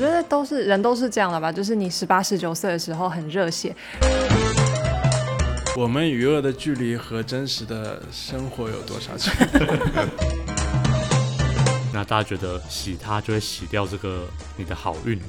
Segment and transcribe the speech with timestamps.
[0.00, 3.76] 觉得都是人都是这样的吧，就是你十八十九岁的时候很热血。
[5.76, 9.66] 我们与恶的距离和真实的生活有多少距离？
[11.92, 14.26] 那大家觉得洗它就会洗掉这个
[14.56, 15.20] 你的好运，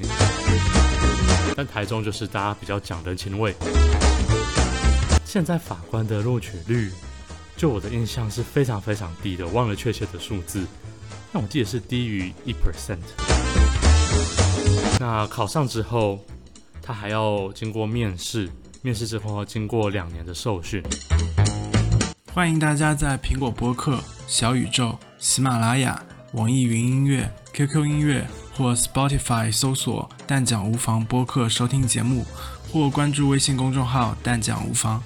[1.54, 3.54] 但台中就是大家比较讲人情味。
[5.26, 6.94] 现在法官的录取率，
[7.58, 10.66] 就我的印象是非常非常低的，忘了确切的数字，
[11.34, 13.00] 但我记得是低于一 percent。
[15.02, 16.24] 那考上之后，
[16.80, 18.48] 他还要经过面试，
[18.84, 20.80] 面试之后要经过两年的受训。
[22.32, 26.00] 欢迎大家在苹果播客、小宇宙、喜马拉雅。
[26.34, 32.24] 网易云音乐、QQ 音乐或 Spotify 搜索“但讲无妨”播客收听节目，
[32.72, 35.02] 或关注微信公众号“但讲无妨”。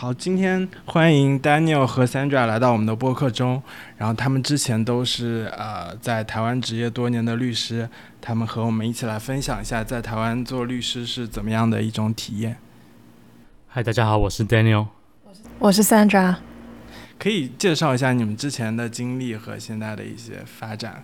[0.00, 3.60] 好，今天欢迎 Daniel 和 Sandra 来到我们的播客中。
[3.96, 7.88] 然后他们之前都是呃在台湾职业多年的律师，
[8.20, 12.58] 他们和我们一起来分享一下在台湾做律师是怎么样的一种体验。
[13.66, 14.86] 嗨，大家好，我是 Daniel，
[15.58, 16.36] 我是 Sandra。
[17.18, 21.02] 可以介绍一下你们之前的经历和现在的一些发展。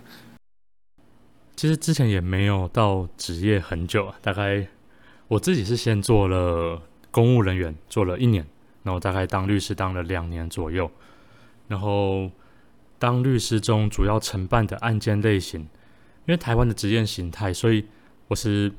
[1.57, 4.65] 其实之前也没有到职业很久，大概
[5.27, 8.45] 我自己是先做了公务人员，做了一年，
[8.85, 10.89] 然后大概当律师当了两年左右。
[11.67, 12.29] 然后
[12.99, 15.67] 当律师中主要承办的案件类型，因
[16.27, 17.83] 为台湾的职业形态，所以
[18.27, 18.71] 我是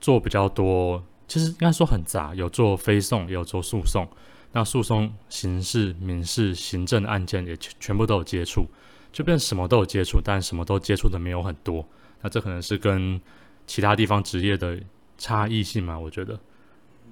[0.00, 4.08] 做比较多，其实应该说很杂，有做非讼，也有做诉讼。
[4.52, 8.66] 那诉讼、刑事、民事、行政案件也全全部都有接触，
[9.12, 11.86] 就变什么都有接触，但什么都接触的没有很多。
[12.22, 13.20] 那这可能是跟
[13.66, 14.80] 其他地方职业的
[15.18, 15.98] 差异性嘛？
[15.98, 16.40] 我觉得。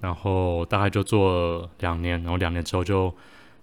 [0.00, 3.12] 然后大概就做两年，然后两年之后就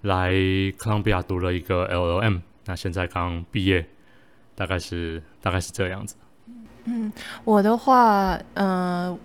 [0.02, 0.32] 来
[0.78, 2.42] 哥伦比亚读了一个 LLM。
[2.66, 3.86] 那现在刚毕业，
[4.56, 6.16] 大概是大概是这样子。
[6.86, 7.12] 嗯，
[7.44, 9.18] 我的话，嗯。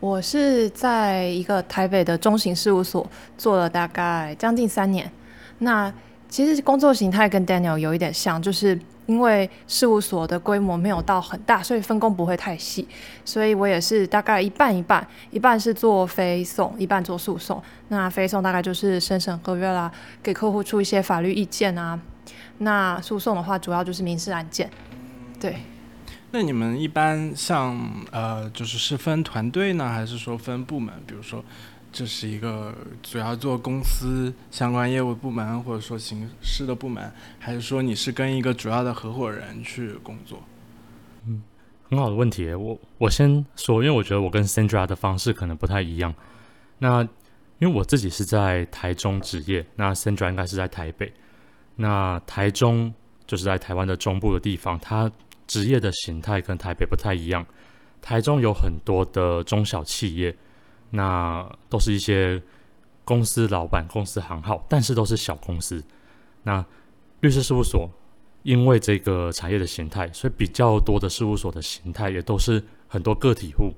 [0.00, 3.04] 我是在一个台北的中型事务所
[3.36, 5.10] 做了大概将近三年。
[5.58, 5.92] 那
[6.28, 12.86] 其实工作形态跟 Daniel 有一点像，就是因为事务所的规模没有到很大，所以分工不会太细。
[13.24, 17.60] 所以我也是大概一半一半，一半是做非讼，一半做诉讼。
[17.88, 19.90] 那非讼大概就是审审合约啦，
[20.22, 21.98] 给客户出一些法律意见啊。
[22.58, 24.70] 那诉讼的话，主要就是民事案件。
[25.40, 25.56] 对。
[26.30, 27.74] 那你们一般像
[28.12, 30.92] 呃，就是是分团队呢，还是说分部门？
[31.06, 31.42] 比如说，
[31.92, 40.42] 这是一个主要做公司相关业务部门，或者说形式的部门，还是说你是跟一个主要的合伙人去工作？
[41.26, 41.42] 嗯，
[41.88, 42.52] 很好的问题。
[42.54, 46.14] 我我先说，因为我觉得我跟 Sandra 的方式可能不太一样。
[46.78, 47.02] 那
[47.58, 51.12] 因为我自己是在台中职业，那 Sandra 应该是在台北。
[51.76, 52.92] 那台中
[53.26, 55.10] 就是在台湾的中部的地方，它。
[55.46, 57.42] 职业的形态跟台北不太一样，
[58.02, 60.36] 台中有很多的中小企业，
[60.90, 62.42] 那都是一些
[63.04, 65.82] 公司老板、公司行号，但是都是小公司。
[66.42, 66.64] 那
[67.20, 67.90] 律师事务所
[68.42, 73.74] 因为这个产业的形态，所以比较多的事务所的形态也都是很多个体户，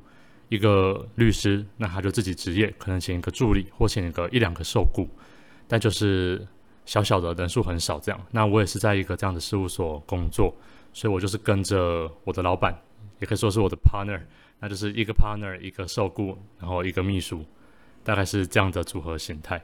[0.48, 5.08] 一个律师，那他就自己职业，可能请一个助理或请一个一两个受雇，
[5.66, 6.46] 但就是
[6.84, 8.20] 小小的人数很少这样。
[8.30, 10.54] 那我也是在一个这样的事务所工作。
[10.92, 12.76] 所以我就是跟着我的老板，
[13.20, 14.20] 也可以说是我的 partner，
[14.60, 17.44] 那就是一个 partner，一个受雇，然后一个秘书，
[18.04, 19.60] 大概是这样的组合形态。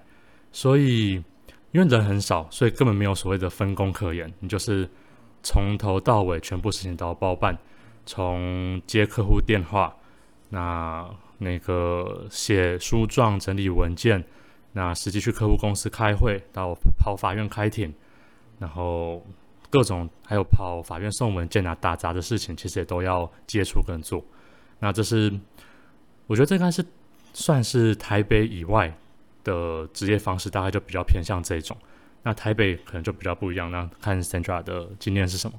[0.50, 1.22] 所以
[1.70, 4.88] 因为人很少，所以根本没有所谓的分工可言，你就是
[5.42, 7.56] 从头到尾全部事情都要包办，
[8.04, 9.94] 从接客户电话，
[10.48, 11.08] 那
[11.38, 14.24] 那个写书状、整理文件，
[14.72, 17.94] 那实际去客户公司开会，到跑法院开庭，
[18.58, 19.24] 然后。
[19.68, 24.24] 各种还有跑法院送文件啊、打杂的事情，其实也都要接触跟做。
[24.78, 25.32] 那这是
[26.26, 26.84] 我觉得这应该是
[27.32, 28.92] 算是台北以外
[29.44, 31.76] 的职业方式，大概就比较偏向这种。
[32.22, 33.70] 那台北可能就比较不一样。
[33.70, 35.58] 那看 Sandra 的经验是什么？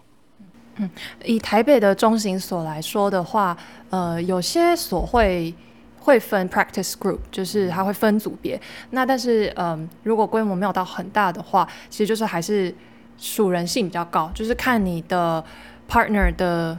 [0.76, 0.90] 嗯，
[1.24, 3.58] 以台北的中型所来说的话，
[3.90, 5.54] 呃，有些所会
[6.00, 8.60] 会分 practice group，就是它会分组别。
[8.92, 12.74] 那但是，嗯，如果规模没有到很大的话，其实就是还是。
[13.20, 15.44] 属人性比较高，就是看你的
[15.90, 16.78] partner 的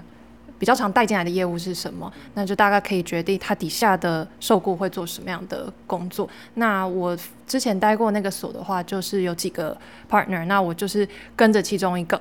[0.59, 6.29] 比较常带进来的业务是什么，那就大概可以决定他底下的受雇会做什么样的工作。
[6.55, 7.17] 那我
[7.47, 9.77] 之前待过那个所的话，就是有几个
[10.11, 12.21] partner，那我就是跟着其中一个，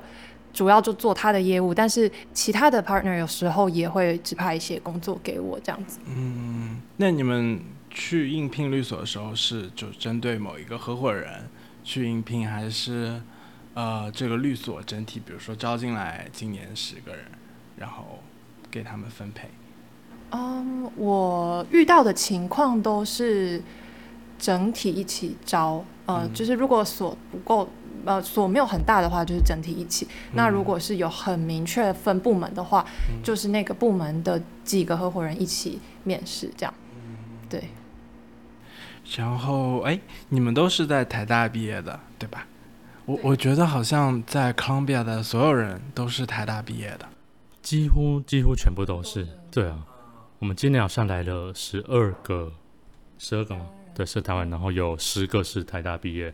[0.52, 5.98] 主要就做他的业务，但是其他的 partner 有时候也会指派一些工作给我这样子。
[6.06, 11.48] 嗯，那你们去应聘律所的时候，是就针对某一个合伙人
[11.82, 13.20] 去应聘，还是？
[13.74, 17.26] 呃，这个律所整体，比如说招进来今年十个人，
[17.76, 18.18] 然后
[18.70, 19.48] 给他们分配。
[20.30, 23.62] 嗯，我遇到的情况都是
[24.38, 27.68] 整体一起招，呃，嗯就是如果所不够，
[28.04, 30.06] 呃，所没有很大的话，就是整体一起。
[30.34, 36.74] 那如果是有很明确分部门的话，嗯就是那个部门的几个合伙人一起面试，这样。
[37.48, 37.70] 对，
[39.16, 39.98] 然后，哎，
[40.28, 42.46] 你们都是在台大毕业的，对吧？
[43.06, 47.08] 我我觉得好像在 Columbia 的所有人都是台大毕业的。
[47.68, 49.28] 几乎几乎全部都是。
[49.50, 49.84] 对啊，
[50.38, 52.50] 我们今年好像来了十二个，
[53.18, 53.68] 十二个吗？
[53.94, 56.32] 对，是台湾，然后有十个是台大毕业，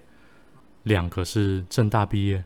[0.84, 2.44] 两个是正大毕业。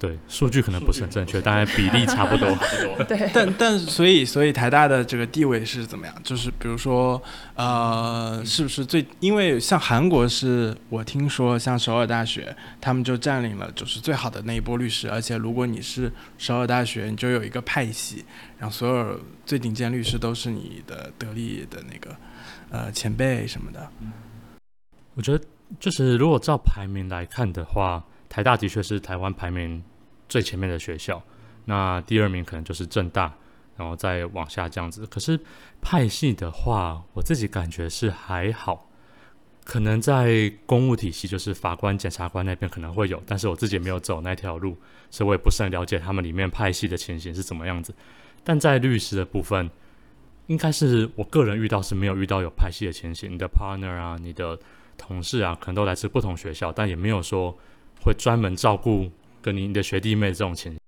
[0.00, 2.48] 对，数据可能不是很正确，大概比例差不多。
[3.04, 6.16] 对， 但但所以所以台大的这个地位是怎么样？
[6.24, 7.22] 就是比如说，
[7.54, 9.06] 呃，是不是最？
[9.20, 18.24] 因为像韩国是我听说，像首尔大学，他们就占领了就是最好的那一波律师，而且如果你是首尔大学，你就有一个派系，
[18.58, 22.16] 然后所有最顶尖律师都是你的得力的那个
[22.70, 23.86] 呃前辈什么的。
[25.14, 25.44] 我觉得
[25.78, 29.82] 就是如果照排名来看的话，台大的确是台湾排名
[30.30, 31.22] 最前面的学校，
[31.66, 33.34] 那第二名可能就是正大，
[33.76, 35.04] 然后再往下这样子。
[35.08, 35.38] 可是
[35.82, 38.88] 派系的话，我自己感觉是还好，
[39.64, 44.76] 可能在公务体系，就是法官、检察官那边可能会有，但是我自己没有走那条路，
[45.10, 47.94] 所以我也不是很了解他们里面派系的情形是怎么样子。
[48.44, 49.68] 但在律师的部分，
[50.46, 54.58] 应该是我个人遇到是没有遇到有派系的情形，你的 partner 啊，你的
[54.96, 57.56] 同事啊，可能都来自不同学校，但也没有说
[58.02, 59.10] 会专门照顾
[59.42, 60.80] 跟你你的学弟妹这种情形。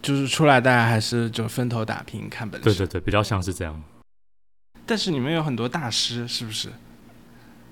[0.00, 2.64] 就是出来大家还是就分头打拼看本事。
[2.64, 3.82] 对对对，比较像是这样。
[4.86, 6.68] 但是你们有很多大师，是不是？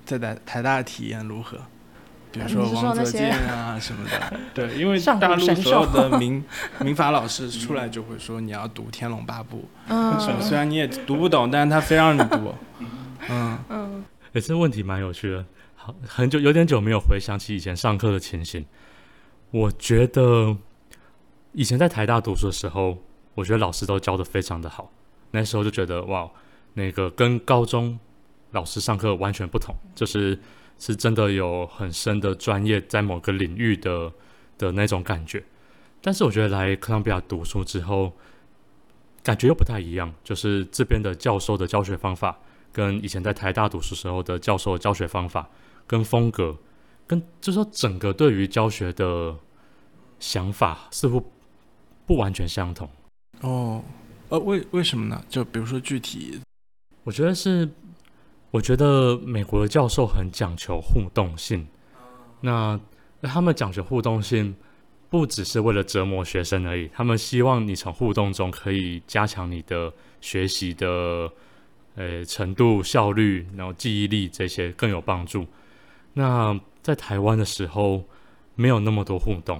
[0.05, 1.57] 在台台大的体验如何？
[2.31, 6.43] 比如呃说王泽健啊什么的， 对，因为大陆所有的民
[6.83, 12.53] 民法老师出来就会说你要读《天龙八部》嗯什么，虽然你也读不懂，但是他非让你读，
[13.29, 15.43] 嗯，嗯，诶，这问题蛮有趣的。
[15.75, 18.63] 好，很久有点久没有回想起以前上课的情形。
[19.51, 20.57] 我觉得
[21.53, 22.97] 以前在台大读书的时候，
[23.35, 24.91] 我觉得老师都教的非常的好。
[25.31, 26.29] 那时候就觉得哇，
[26.73, 27.99] 那个跟高中
[28.51, 30.39] 老师上课完全不同，就是
[30.77, 34.11] 是真的有很深的专业在某个领域的
[34.57, 35.43] 的那种感觉。
[36.01, 38.13] 但是我觉得来哥伦比亚读书之后，
[39.23, 42.37] 感觉又不太一样，就是这边的教授的教学方法。
[42.73, 45.49] 跟以前在台大读书时候的教授教学方法
[45.87, 46.55] 跟风格，
[47.07, 49.35] 跟就是说整个对于教学的
[50.19, 51.23] 想法似乎
[52.05, 52.87] 不完全相同。
[53.41, 53.81] 哦，
[54.29, 55.23] 呃，为为什么呢？
[55.29, 56.39] 就比如说具体，
[57.03, 57.67] 我觉得是，
[58.51, 61.65] 我觉得美国的教授很讲求互动性，
[62.41, 62.79] 那
[63.21, 64.55] 他们讲求互动性，
[65.09, 71.31] 不只是为了折磨学生而已，他们希望你从互动中可以加强你的学习的。
[71.99, 75.43] 呃，程度、效率，然后记忆力这些更有帮助。
[76.13, 76.55] 那
[76.87, 78.01] 在台湾的时候
[78.55, 79.59] 没有那么多互动，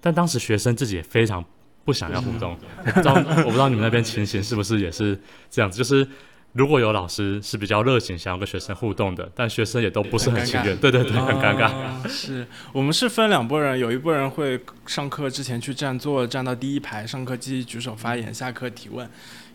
[0.00, 1.44] 但当时学生自己也非常
[1.84, 2.56] 不想要互动。
[2.86, 3.12] 我不知道，
[3.44, 5.76] 我不知道你们那边情形是不是也是这样子？
[5.76, 6.08] 就是
[6.54, 10.74] 如果有老师是比较热情，想要跟学生互动的，但学生也都不是很情愿。
[10.78, 11.64] 对对对，很尴尬。
[11.64, 19.06] 啊是我们是分两拨人，有一拨人会上课之前去占座，站到第一排，上课积极举手发言，下课提问。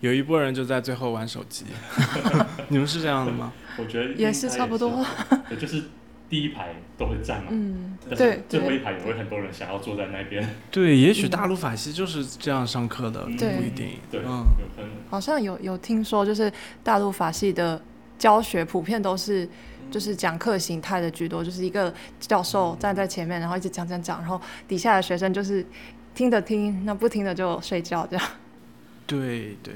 [0.02, 1.66] 有一拨人就在最后玩手机，
[2.70, 3.52] 你们是这样的吗？
[3.78, 5.04] 我觉得也是差不多，
[5.50, 5.82] 也就是
[6.34, 10.44] 第一排都会站嘛，嗯，但是对对最后一排也会很多人想要坐在那边。
[10.72, 14.00] 对，也许大陆法系就是这样上课的，对不一定。
[14.10, 14.90] 对，嗯，有可能。
[15.12, 16.52] 好像有有听说，就是
[16.84, 17.80] 大陆法系的
[18.18, 19.48] 教学普遍都是
[19.92, 25.64] 就是讲课形态的居多，就是一个教授站在前面，然后一直讲讲讲，然后底下的学生就是
[26.16, 28.26] 听着听，那不听的就睡觉这样。
[29.06, 29.76] 对对，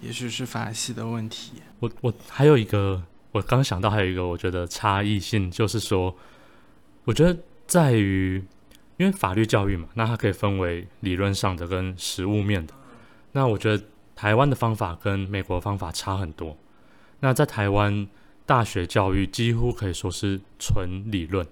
[0.00, 1.54] 也许是法系的问题。
[1.80, 6.16] 我我还有一个，我刚想到还有一个，我觉得差异性就是说，
[7.04, 8.42] 我觉得在于，
[8.96, 12.72] 因为法律教育嘛，那它可以分为理论上的跟实务面的。
[13.32, 13.84] 那我觉得
[14.16, 16.56] 台湾的方法跟美国方法差很多。
[17.20, 18.08] 那在台湾
[18.46, 21.46] 大学教育几乎可以说是纯理论。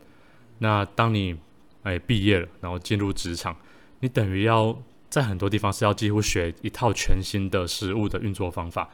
[0.59, 1.37] 那当你
[1.83, 3.55] 哎毕业了，然后进入职场，
[4.01, 4.77] 你等于要
[5.11, 8.89] 在很多地方是要几乎学一套全新的实务的运作方法。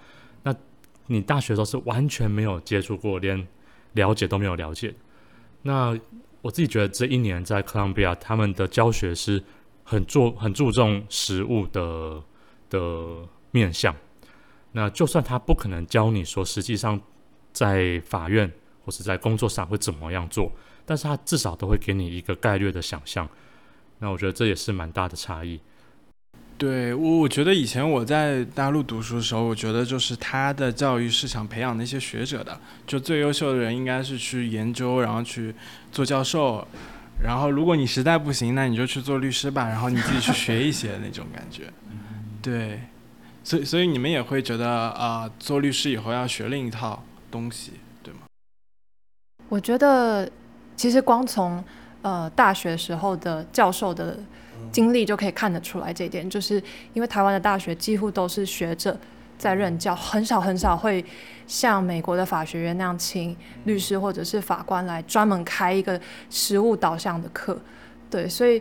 [1.06, 3.46] 你大学都是完全没有接触过，连
[3.92, 4.94] 了解都没有了解。
[5.62, 5.98] 那
[6.40, 9.42] 我自己觉得这一年在哥伦比亚，他们的教学是
[9.84, 12.22] 很注很注重实物的
[12.70, 13.94] 的面向。
[14.72, 17.00] 那就算他不可能教你说，实际上
[17.52, 18.50] 在法院
[18.84, 20.50] 或是在工作上会怎么样做，
[20.86, 23.28] 但是他至少都会给你一个概略的想象。
[23.98, 25.60] 那我觉得这也是蛮大的差异。
[26.62, 35.52] 对我，我觉得以前我在大陆读书的时候，我觉得就是他的教育是想培养那些学者的，就最优秀的人应该是去研究，然后去
[35.90, 36.64] 做教授，
[37.24, 41.64] 然后如果你实在不行，那你就去做律师吧，然后你自己去学一些那种感觉。
[42.40, 42.82] 对，
[43.42, 47.72] 所以所以你们也会觉得啊、做律师以后要学另一套东西，
[48.04, 48.20] 对吗？
[49.48, 50.30] 我觉得
[50.76, 51.64] 其实光从
[52.02, 54.20] 呃大学时候的教授的
[54.72, 56.60] 经历就可以看得出来这一点，就是
[56.94, 58.98] 因为台湾的大学几乎都是学者
[59.38, 61.04] 在任教，很少很少会
[61.46, 66.00] 像美国的法学院那样请律师或者是法官来专门开一个
[66.30, 67.60] 实务导向的课。
[68.10, 68.60] 对，所以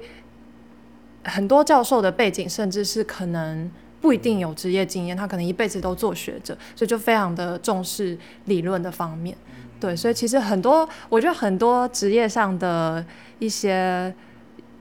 [1.23, 3.69] 很多教授的背景甚至是可能
[4.01, 9.37] 不一定有职业经验，他可能一辈子都做学者，所以就非常的重视理论的方面。
[9.79, 13.03] 对，所以其实很多，我觉得很多职业上的
[13.39, 14.13] 一些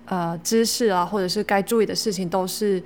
[0.07, 2.83] 呃知识啊，或者是该注意的事情，都是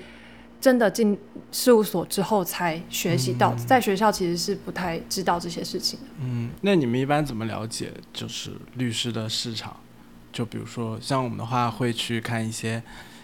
[0.60, 1.18] 真的进
[1.52, 6.06] 事务所之后才学习到的，在学校其实是不太知道这些事情的。
[6.20, 9.76] 嗯，那你们一般怎么了解就是律师的市场？
[10.32, 12.82] 就比如说像我们的话，会去看一些，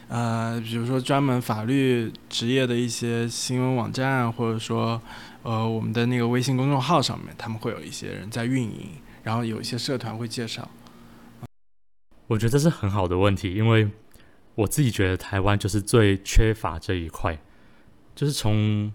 [0.09, 5.00] 呃，比如说专门法律职业的一些新闻网站，或者说，
[5.42, 8.90] 呃，我们的那个微信公众号上面，他们会有一些人在运营，
[9.25, 10.68] 然后有一些社团会介绍。
[12.30, 13.90] 我觉得这是很好的问题，因为
[14.54, 17.37] 我自己觉得台湾就是最缺乏这一块，
[18.14, 18.92] 就是从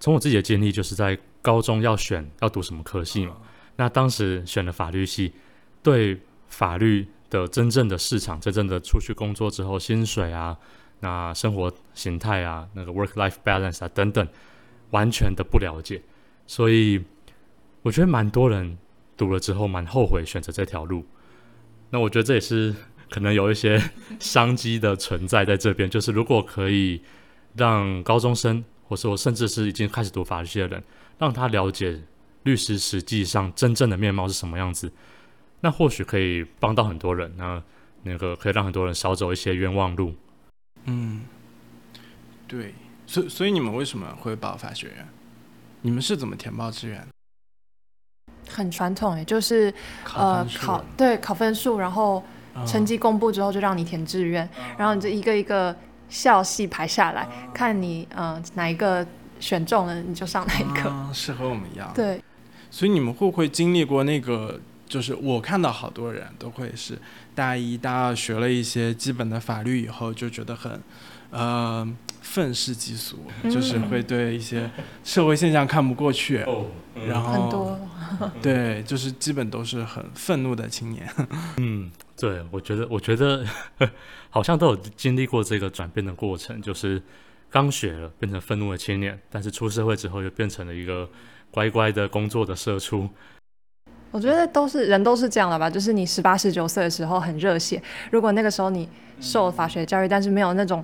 [0.00, 3.36] 从我自己的经历，就是在高中要选要读什么科系嘛，
[3.76, 5.32] 那当时选了法律系，
[5.80, 10.58] 对法律的真正的市场，真正的出去工作之后，薪水啊，
[10.98, 14.26] 那生活形态啊，那个 work life balance 啊等等，
[14.90, 16.02] 完全的不了解，
[16.48, 17.04] 所以
[17.82, 18.76] 我觉得蛮多人
[19.16, 21.06] 读了之后蛮后悔选择这条路。
[21.92, 22.74] 那我觉得这也是
[23.10, 23.78] 可能有一些
[24.18, 27.02] 商机的存在在这边，就是如果可以
[27.54, 30.82] 让高中生，或是我甚至是已经开始读法律系的人，
[31.18, 32.00] 让他了解
[32.44, 34.90] 律师实际上真正的面貌是什么样子，
[35.60, 37.62] 那或许可以帮到很多人，那
[38.04, 40.14] 那个可以让很多人少走一些冤枉路。
[40.86, 41.20] 嗯，
[42.48, 42.74] 对，
[43.06, 45.06] 所所以你们为什么会报法学院？
[45.82, 47.06] 你们是怎么填报志愿？
[48.52, 49.72] 很传统诶，就是
[50.14, 52.22] 呃考对考分数，然后
[52.54, 55.74] 嗯成绩公布之后就让你填志愿，然后你就一个一个
[56.08, 59.06] 校系排下来，看你呃哪一个
[59.40, 60.90] 选中了你就上哪一个。
[60.90, 61.90] 啊适合我们一样。
[61.94, 62.22] 对，
[62.70, 64.60] 所以你们会不会经历过那个？
[64.88, 66.98] 就是我看到好多人都会是
[67.34, 70.78] 大一、大二学了一些基本的法律以后，就觉得很，
[71.30, 71.88] 呃，
[72.32, 73.18] 愤世嫉俗，
[73.50, 74.70] 就是嗯会对一些
[75.04, 76.64] 社会现象看不过去，哦，
[77.06, 77.78] 然后很多
[78.40, 81.06] 对，就是基本都是很愤怒的青年。
[81.58, 83.44] 嗯，对，我觉得，我觉得
[84.30, 87.02] 好像都有经历过这个转变的过程，就是
[87.50, 91.06] 刚学了变成愤怒的青年，但是出社会之后又变成了一个
[91.50, 93.06] 乖乖的工作的社畜。
[94.10, 98.88] 我觉得都是人都是这样的吧，就是你十八十九岁的时候很热血，如果那个时候你
[99.20, 100.82] 受了法学教育，但是没有那种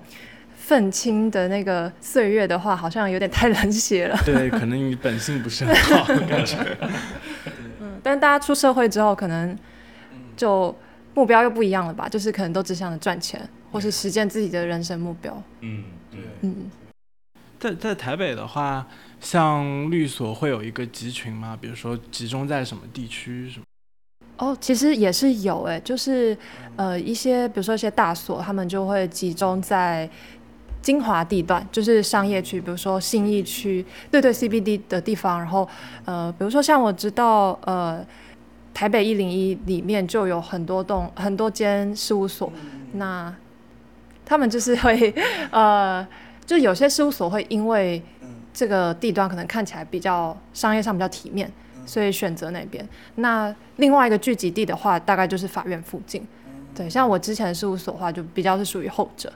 [0.69, 4.15] 愤青的那个岁月的话，好像有点太冷血了。
[4.23, 6.59] 对，可能你本性不是很好，感觉。
[7.81, 9.57] 嗯，但大家出社会之后，可能
[10.37, 10.77] 就
[11.15, 13.41] 目标又不一样了吧，就是可能都只想着赚钱，
[13.73, 15.43] 或是实现自己的人生目标。
[15.63, 16.21] 嗯，对。
[16.43, 16.71] 嗯，
[17.59, 18.87] 在在台北的话，
[19.23, 21.57] 像律所会有一个集群吗？
[21.59, 23.65] 比如说集中在什么地区什么？
[24.37, 26.37] 哦，其实也是有诶，就是
[26.77, 30.09] 呃一些，比如说一些大所，他们就会集中在
[30.81, 35.39] 精华地段，就是商业区，比如说信义区，对对 CBD 的地方。
[35.39, 35.69] 然后
[36.05, 38.05] 呃，比如说像我知道呃
[38.73, 42.53] 台北一零一里面就有很多栋很多间事务所，
[42.93, 43.35] 那
[44.25, 45.13] 他们就是会
[45.51, 46.07] 呃，
[46.47, 48.03] 就有些事务所会因为
[48.55, 51.51] 这个地段可能看起来比较商业上比较体面，
[51.85, 52.87] 所以选择那边。
[53.17, 56.27] 那另外一个聚集地的话，大概就是法院附近。
[56.75, 59.33] 对，像我之前的事务所的话，就比较是属于后者。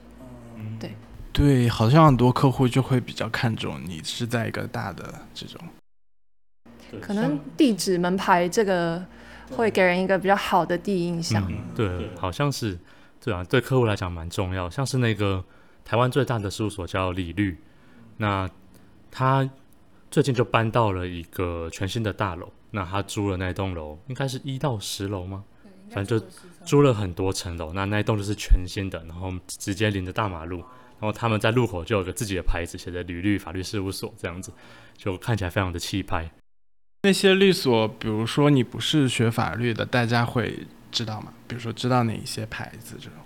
[0.79, 0.95] 对，
[1.71, 5.61] 好像很多客户就会比较看重你是在一个大的这种。
[7.01, 9.03] 可能地址、门牌这个
[9.51, 11.43] 会给人一个比较好的第一印象。
[11.51, 12.79] 嗯，对，好像是，
[13.23, 14.69] 对啊，对客户来讲蛮重要。
[14.69, 15.43] 像是那个
[15.85, 17.57] 台湾最大的事务所叫李律，
[18.19, 18.49] 那
[19.11, 19.49] 他
[20.11, 25.43] 最近就搬到了一个全新的大楼，那他租了那栋楼，应该是一到十楼吗？
[25.91, 26.27] 反正就
[26.65, 30.62] 租了很多层楼，那那一栋就是全新的，然后直接临着大马路，
[31.02, 34.52] 然后他们在路口就有个自己的牌子，写着“吕律法律事务所”这样子，
[34.97, 36.30] 就看起来非常的气派。
[37.02, 41.32] 那些律所，比如说你不是学法律的，大家会知道吗？
[41.49, 43.18] 比如说知道哪一些牌子这种？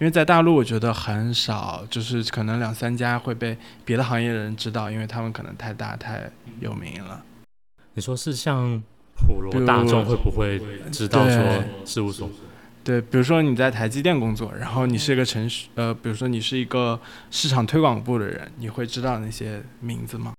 [0.00, 7.24] 因因为在大陆，我觉得很少，就是可能两三家会被别的行业的人知道，因为他们可能太大太有名了。
[7.94, 8.82] 你说是像
[9.14, 10.60] 普罗大众会不会
[10.90, 12.28] 知道说事务所？
[12.84, 20.34] 对，比如说你在台积电工作，然后你是一个程序，呃，比如说你是一个市场推广部的人，你会知道那些名字吗？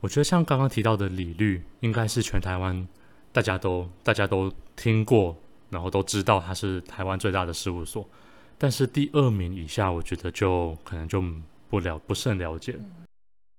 [0.00, 2.86] 我觉得像刚刚提到的李律，应该是全台湾
[3.32, 5.36] 大家都大家都听过，
[5.70, 8.06] 然后都知道他是台湾最大的事务所。
[8.58, 11.22] 但是第二名以下，我觉得就可能就
[11.70, 12.76] 不了不甚了解。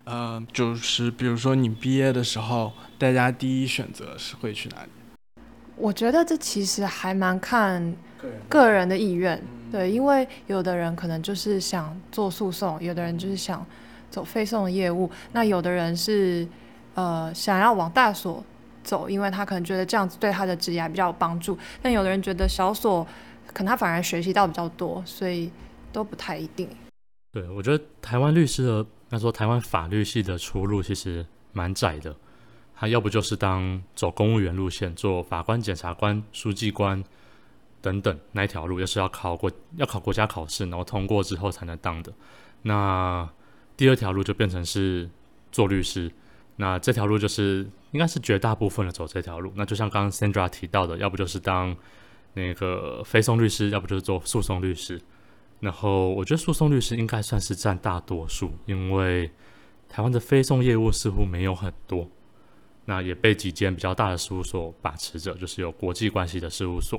[0.04, 4.90] 呃，就是比如说你毕业的时候，大家第一选择是会去哪里？
[5.76, 7.94] 我觉得这其实还蛮看
[8.48, 9.40] 个人的意愿，
[9.70, 13.64] 对，因为有的人可能就是想做诉讼，有的人就是想
[14.10, 16.46] 走非讼业务，那有的人是
[16.94, 18.42] 呃想要往大所
[18.82, 23.06] 走，因为他可能觉得这样子对他的职业比较有帮助，但有的人觉得小所。
[23.52, 25.50] 可能他反而学习到比较多，所以
[25.90, 26.68] 都不太一定。
[27.32, 32.14] 对，我觉得台湾律师的，那说台湾法律系的出路其实蛮窄的。
[32.76, 37.02] 他要不就是当走公务员路线，做法官、检察官、书记官
[37.80, 42.12] 等等那一条路，又是要考国要考国家考试，然后通过之后才能当的。
[42.62, 43.28] 那
[43.76, 45.08] 第二条路就变成是
[45.50, 46.12] 做律师。
[46.56, 49.52] 那这条路就是应该是绝大部分的走这条路。
[49.56, 51.76] 那就像刚刚 Sandra 提到的，要不就是当。
[52.38, 55.00] 那个非讼律师，要不就是做诉讼律师。
[55.60, 59.30] 然后我觉得诉讼律师应该算是占大多数，因为
[59.88, 62.06] 台湾的非讼业务似乎没有很多。
[62.86, 66.98] 那也被几间比较大的事务所把持着，就是有国际关系的事务所。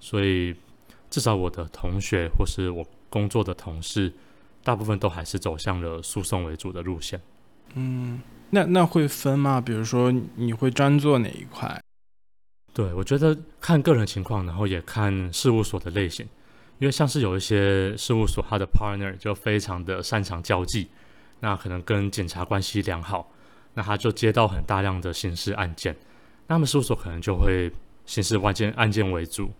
[0.00, 0.54] 所以
[1.10, 4.12] 至少我的同学或是我工作的同事，
[4.62, 7.20] 大部分都还是走向了诉讼为主的路线。
[7.74, 9.60] 嗯，那那会分吗？
[9.60, 11.80] 比如说你会专做哪一块？
[12.72, 16.26] 对，我觉得看个人情况，然后也看事务所的类型，
[16.78, 20.88] 因为像是有一些事务所，他的 partner 就非常的擅长交际，
[21.40, 23.32] 那可能跟警察关系良好，
[23.76, 25.94] 那他就接到很大量的刑事案件，
[26.48, 27.70] 那么事务所可能就会
[28.06, 29.52] 刑事案件案件为主，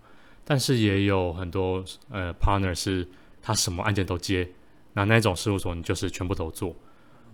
[0.43, 3.07] 但是也有很多呃 partner 是
[3.41, 4.49] 他什么案件都接，
[4.91, 6.75] 那那种事务所你就是全部都做，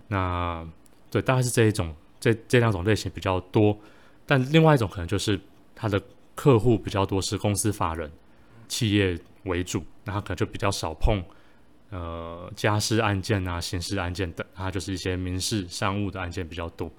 [0.06, 0.64] 那
[1.10, 3.76] 对，大概是这一种，这这两种类型比较多，
[4.24, 5.40] 但另外一种可能就是。
[5.76, 6.00] 他的
[6.36, 8.08] 客户比较多是公司法人、
[8.68, 11.20] 企业为主，那他可能就比较少碰
[11.94, 16.90] 呃家事案件啊、刑事案件等，它就是一些民事、商务的案件比较多，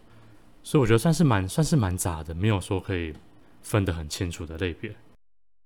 [0.63, 3.13] 所以我觉得算是蛮算是蛮杂的，没有说可以
[3.61, 4.95] 分得很清楚的类别。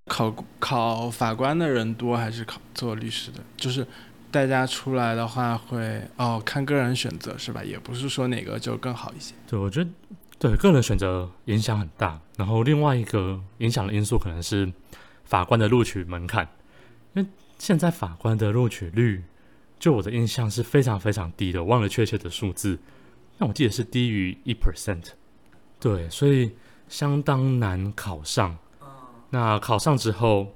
[0.08, 3.40] 考考法官的人多还是考做律师的？
[3.56, 3.86] 就是
[4.32, 7.64] 大家出来的话会哦看个人选择是吧？
[7.64, 9.36] 也不是说哪个就更好一些。
[9.48, 9.90] 对，我觉得。
[10.42, 14.72] 对个人选择影响很大，然后另外一个影响的因素可能是
[15.26, 16.48] 法官的录取门槛，
[17.12, 19.24] 因为现在法官的录取率，
[19.78, 22.80] 就我的印象是非常非常低的，忘了确切的数字，
[23.38, 25.12] 但我记得是低于一 percent。
[25.80, 26.52] 对，所以
[26.88, 28.58] 相当难考上。
[29.30, 30.56] 那考上之后，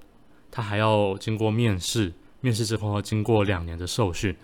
[0.50, 2.12] 他还要经过面试，
[2.42, 4.36] 面试之后要经过两年的受训。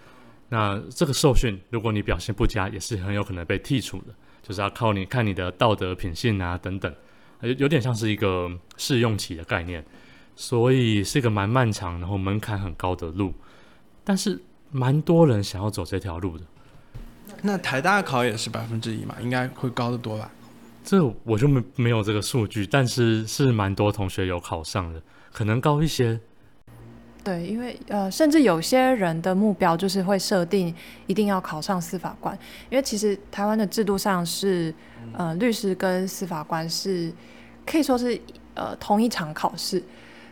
[0.49, 4.13] 那这个受训，如果你表现不佳，也是很有可能被剔除的。
[4.41, 6.93] 就是要靠你看你的道德品性啊等等，
[7.41, 9.85] 有有点像是一个试用期的概念，
[10.41, 13.33] 所以是一个蛮漫长，然后门槛很高的路，
[14.05, 16.45] 但是蛮多人想要走这条路的。
[17.41, 20.31] 那台大考也是百分之一嘛，应该会高得多吧？
[20.81, 26.17] 这我就没没有这个数据，但是是蛮多同学有考上的，可能高一些。
[27.21, 30.73] 对，因为呃，甚至有些人的目标就是会设定
[31.05, 32.33] 一定要考上司法官，
[32.69, 34.73] 因为其实台湾的制度上是，
[35.11, 37.11] 呃，律师跟司法官是
[37.65, 38.19] 可以说是
[38.53, 39.83] 呃同一场考试，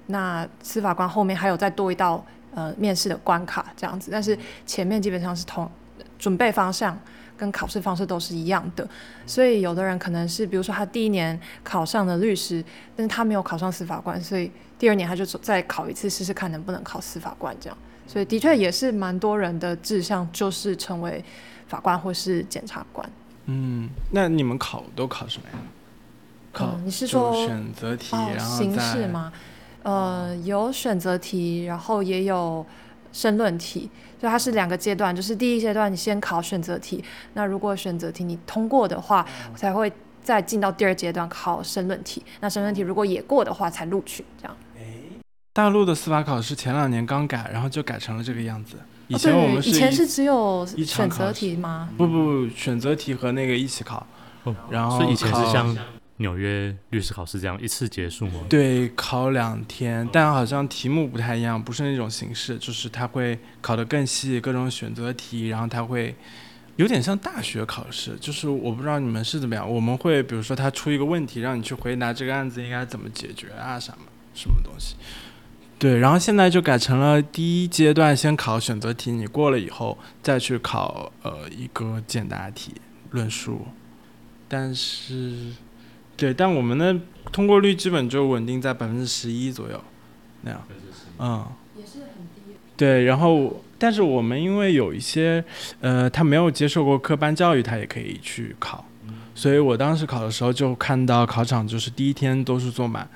[0.08, 5.70] 那司法官后面还有再多一道呃面试的关卡这样子，但是前面基本上是同
[6.17, 6.98] 准备方向。
[7.39, 8.89] 跟考试方式都是一样的，
[9.28, 12.65] 所以有的人可能是，比如说他第一年考上了律师，
[12.96, 17.78] 但是他没有考上司法官，所以第二年他就再考一次试试看能不能考司法官这样。
[18.08, 21.24] 所以的确也是蛮多人的志向就是成为
[21.67, 23.08] 法官或是检察官。
[23.46, 25.56] 嗯，那你们考都考什么呀？
[26.52, 29.32] 考你是说选择题，然后形式吗？
[29.88, 32.65] 呃，有选择题，然后也有
[33.13, 33.89] 申论题。
[34.19, 37.02] 就它是两个阶段，就是第一阶段你先考选择题，
[37.36, 39.89] 那如果选择题你通过的话，才会
[40.21, 42.21] 再进到第二阶段考申论题。
[42.41, 44.26] 那申论题如果也过的话，才录取。
[44.41, 44.58] 这样。
[45.54, 48.76] 大陆的司法考试前两年刚改，然后就改成了这个样子。
[49.08, 51.88] 以前我们以前是只有选择题吗？
[51.97, 54.06] 不不，选择题和那个一起考。
[54.43, 55.73] 哦，然后以前是像
[56.17, 58.41] 纽约律师考试这样一次结束吗？
[58.49, 66.15] 对，考两天，但好像题目不太一样，不是那种形式，就是他会考得更细，各种选择题，然后他会
[66.75, 74.95] 有点像大学考试，就是我不知道你们是怎么样，我们会比如说他出一个问题，让你去回答这个案子应该怎么解决啊，什么什么东西。
[75.80, 82.73] 对，然后现在就改成了第一阶段先考选择题，你过了以后再去考呃一个简答题
[83.12, 83.67] 论述，
[84.47, 85.51] 但是，
[86.17, 86.93] 对，但我们的
[87.32, 89.80] 通过率基本就稳定在百分之十一左右，
[90.41, 90.62] 那样，
[91.19, 91.45] 嗯，
[91.77, 92.58] 也是很低。
[92.75, 95.43] 对，然后但是我们因为有一些
[95.80, 98.84] 呃他没有接受过科班教育，他也可以去考，
[99.36, 103.08] 所以我当时考的时候就看到考场就是第一天都是坐满，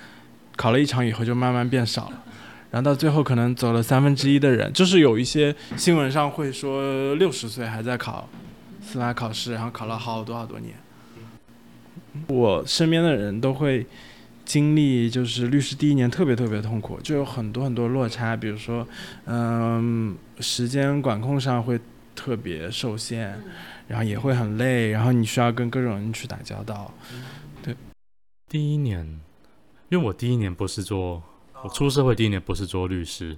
[0.56, 2.24] 考了一场以后就慢慢变少了。
[2.70, 8.30] 然后到最后可能走了三分之一的人，就是有一些新闻上会说六十岁还在考
[8.82, 10.74] 司法考试，然后考了好多好多年。
[12.28, 13.86] 我身边的人都会
[14.46, 18.88] 经历，就是律师第一年特别特别痛苦，就有很多很多落差，比如说，
[19.26, 21.80] 嗯，时间管控上会
[22.16, 23.40] 特别受限，
[23.88, 26.94] 然后也会很累，然后你需要跟各种人去打交道。
[27.64, 27.76] 对，
[28.50, 29.06] 第一年，
[29.90, 31.24] 因为我第一年不是做。
[31.64, 33.38] 我出社会第一年不是做律师，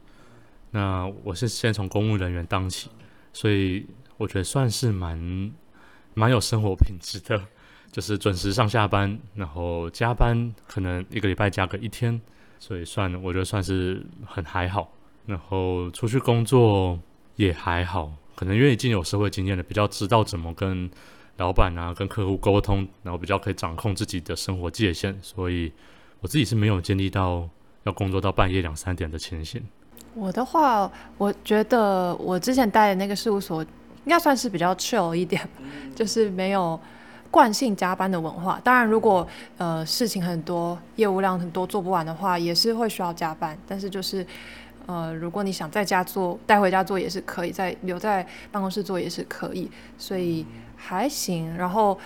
[0.72, 2.90] 那我是先从公务人员当起，
[3.34, 5.52] 所以我觉得算是蛮
[6.14, 7.38] 蛮有生活品质的，
[7.94, 12.20] 就是准时上下班，然后加班可能一个礼拜加个一天，
[12.60, 14.92] 所以算我觉得算是很还好。
[15.26, 17.00] 然后出去工作
[17.38, 20.90] 也还好，可能因为已经有社会经验了，比较知道怎么跟
[21.38, 25.72] 老板啊、跟客户沟通，然后比较可以掌控自己的生活界限，所以
[26.20, 27.48] 我自己是没有经历到。
[27.86, 29.62] 要工作到半夜两三点的情形。
[30.16, 33.70] 我的话，我觉得我之前待的那个事务所应
[34.08, 35.46] 该算是比较 chill 一点，
[35.94, 36.80] 就是没有
[37.34, 38.62] 惯性加班的文化。
[38.64, 43.58] 当然，如果呃事情很多、业务量很多做不完的话，也是会需要加班。
[43.68, 44.24] 但是就是
[44.86, 49.68] 呃，如果你想在家做、带回家做也是可以，在留在办公室做也是可以，
[49.98, 50.46] 所以
[50.78, 51.58] 还行。
[51.58, 51.98] 然后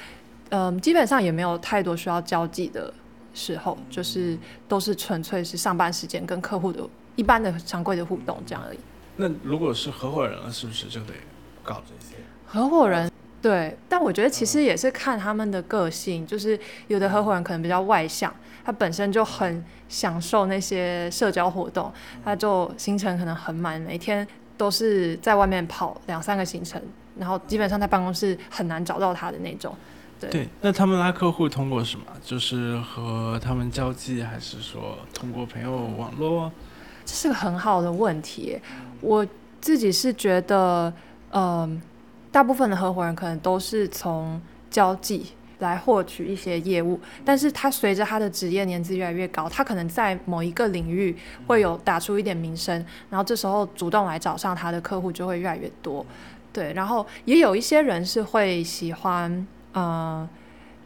[0.52, 2.94] 嗯，基本上也没有太多需要交际的。
[3.34, 4.36] 时候就是
[4.68, 6.82] 都是纯粹是上班时间跟客户的
[7.16, 8.80] 一般的常规的互动这样而已。
[9.16, 11.14] 那如果是合伙人了，是不是就得
[11.62, 12.16] 搞这些？
[12.48, 13.12] 合伙人
[13.48, 18.34] 对，但我觉得其实也是看他们的个性，就是有的合伙人可能比较外向，
[18.66, 21.90] 他本身就很享受那些社交活动，
[22.26, 26.82] 他就行程可能很满，每天都是在外面跑两三个行程，
[27.18, 29.74] 然后基本上在办公室很难找到他的那种。
[30.20, 32.06] 对，那他们拉客户通过什么？
[32.22, 36.52] 就是和他们交际，还是说通过朋友网络？
[37.06, 38.60] 这是个很好的问题。
[39.00, 39.26] 我
[39.62, 40.92] 自己是觉得，
[41.32, 41.82] 嗯，
[42.38, 45.26] 大部分的合伙人可能都是从交际
[45.58, 56.06] 来获取一些业务，但是他随着他的职业年资越来越高，他可能在某一个领域会有打出一点名声，然后这时候主动来找上他的客户就会越来越多。
[56.54, 59.48] 对，然后也有一些人是会喜欢。
[59.74, 60.30] 呃，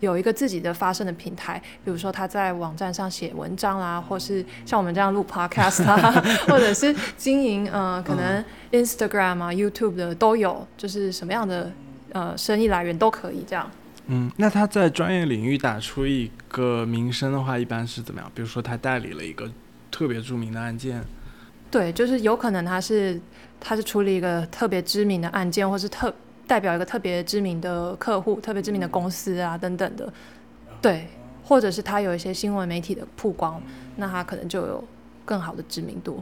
[0.01, 6.11] 有一个自己的发声的平台，比如说他在网站上写文章啦，或是像我们这样录 podcast 啊，
[6.49, 11.71] 或者是经营呃，可能 Instagram 啊、YouTube 的都有，就是什么样的
[12.11, 13.69] 呃生意来源都可以这样。
[14.07, 18.29] 嗯，那他在专业领域打出一个名声的话，一般是怎么样？
[18.35, 19.49] 比如说他代理了一个
[19.91, 21.01] 特别著名的案件，
[21.69, 23.21] 对，就是有可能他是
[23.59, 26.13] 他是处理一个特别知名的案件，或是特。
[26.47, 30.11] 代表一个特别知名的客户、特别知名的公司啊，等等的，
[30.81, 31.07] 对，
[31.43, 33.61] 或者是他有一些新闻媒体的曝光，
[33.95, 34.83] 那他可能就有
[35.23, 36.21] 更好的知名度。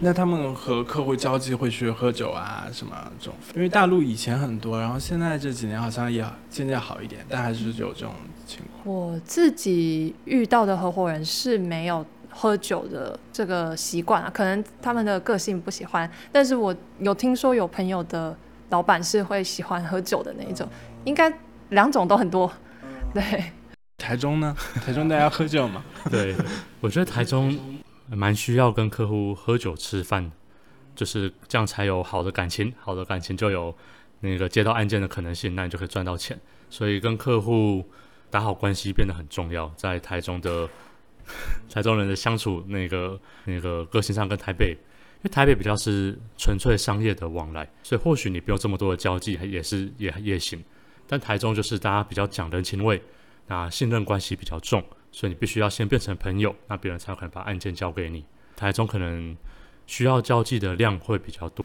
[0.00, 3.34] 那他们和客户交际会去喝酒啊，什么这种？
[3.54, 8.12] 因为大陆以前很多，然后现在这几年好像也渐渐好一点，但还是有这种
[8.46, 8.94] 情况。
[8.94, 18.36] 我自己遇到的合伙人是没有喝酒的这个习惯啊，可能他们的个性不喜欢，但是我有听说有朋友的。
[18.70, 20.68] 老板是会喜欢喝酒的那一种，
[21.04, 21.32] 应该
[21.70, 22.50] 两种都很多。
[23.12, 23.52] 对，
[23.98, 24.56] 台中呢？
[24.84, 25.84] 台中大家喝酒嘛？
[26.10, 26.34] 对，
[26.80, 27.56] 我觉得台中
[28.08, 30.30] 蛮需要跟客户喝酒吃饭，
[30.96, 33.74] 就是这样才有好的感情，好的感情就有
[34.20, 36.38] 那个接到案件的可能性，那你就可以赚到钱。
[36.70, 37.88] 所以跟客户
[38.30, 39.72] 打好关系变得很重要。
[39.76, 40.68] 在台中的
[41.72, 44.76] 台中人的相处，那个那个个性上跟台北。
[45.24, 50.62] 因为台北比较是纯粹商业的往来，所以或许你不用这么多的交际，也是也也行。
[51.06, 53.02] 但台中就是大家比较讲人情味，
[53.46, 58.22] 那信任关系比较重，所以你必须要先变成朋友，那别人才有可能把案件交给你。
[58.54, 59.34] 台中可能
[59.86, 61.64] 需要交际的量会比较多。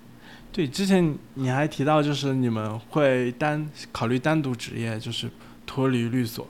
[0.54, 5.30] 对，之前你还提到就是你们会单考虑单独职业，就是
[5.65, 6.48] 脱离律所。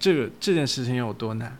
[0.00, 1.56] 这个这件事情有多难。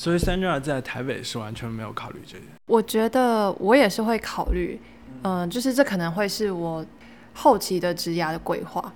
[0.00, 2.44] 所以 Sandra 在台北是完全没有考虑这些。
[2.64, 4.80] 我觉得我也是会考虑，
[5.24, 6.82] 嗯、就是这可能会是我
[7.34, 8.90] 后期的职涯的规划。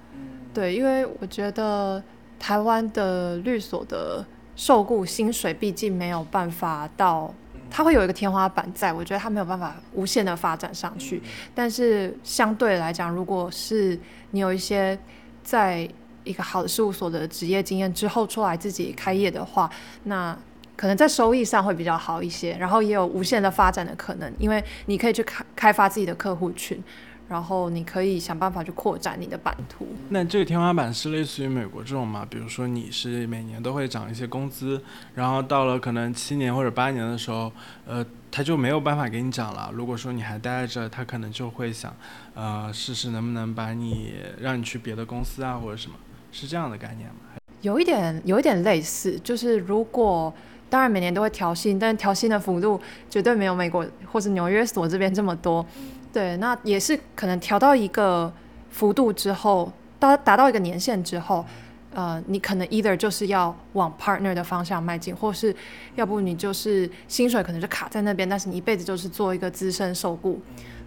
[0.54, 2.02] 对，因为我觉得
[2.38, 4.24] 台湾的律所的
[4.56, 7.34] 受雇薪水毕竟没有办法到，
[7.70, 11.22] 它会有一个天花板在，我觉得它没有办法无限的发展上去。
[11.54, 14.98] 但是相对来讲，如果是你有一些
[15.42, 15.86] 在
[16.22, 19.70] 一个好的事务所的职业经验之后出来自己开业的话，
[20.04, 20.34] 那
[20.76, 26.82] 可能在收益上会比较好一些，然后也有无限的发展的可能，因为你可以去开开发自己的客户群，
[27.28, 29.86] 然后你可以想办法去扩展你的版图。
[30.08, 32.26] 那这个天花板是类似于美国这种吗？
[32.28, 34.82] 比如说你是每年都会涨一些工资，
[35.14, 37.50] 然后到了可能七年或者八年的时候，
[37.86, 39.70] 呃，他就没有办法给你涨了。
[39.72, 41.94] 如果说你还待在这，他可能就会想，
[42.34, 45.96] 呃，试试能不能把你让你去别的公司啊，或者什么，
[46.32, 47.14] 是这样的概念吗？
[47.62, 50.34] 有一点有一点类似，就是如果
[50.68, 55.64] 当然每年都会调薪，但是调薪的幅度绝对没有美国或者纽约所这边这么多。
[56.12, 58.32] 对，那也是可能调到一个
[58.70, 61.44] 幅度之后，到达到一个年限之后，
[61.92, 65.54] 呃，你可能 either 就是要往 partner 的方向迈进，或是
[65.94, 70.40] 要不你就是薪水可能就卡在那边，但是你一辈子就是做一个资深受雇。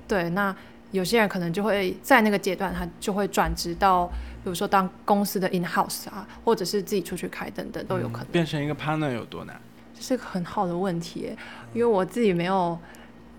[0.07, 0.55] 对，那
[0.91, 4.05] 有些人可能就会在那个阶段，他就会转职到，
[4.43, 8.27] 比如说当公司的 in house 啊，或者是自己出去开等等都有可能。
[8.27, 9.59] 变成一个 partner 有多难？
[9.93, 11.35] 这是个很好的问题，
[11.73, 12.77] 因为我自己没有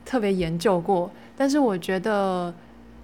[0.05, 2.53] 特别研究过，但是我觉得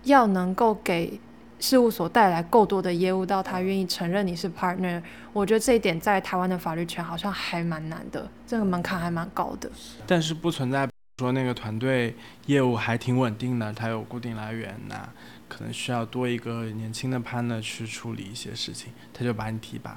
[0.03, 1.19] 要能够给
[1.61, 5.01] 事务所带来够多的业务，到他愿意承认你是 partner，
[5.33, 9.71] 我觉得这一点在台湾的法律圈好像还蛮难的，这个门槛还蛮高的。
[10.07, 10.87] 但是不存在
[11.19, 12.13] 说那个团队
[12.47, 15.09] 业务还挺稳定的，它有固定来源，那
[15.49, 19.97] 可能需要多一个年轻的 partner 去处理一些事情，他就把你提拔。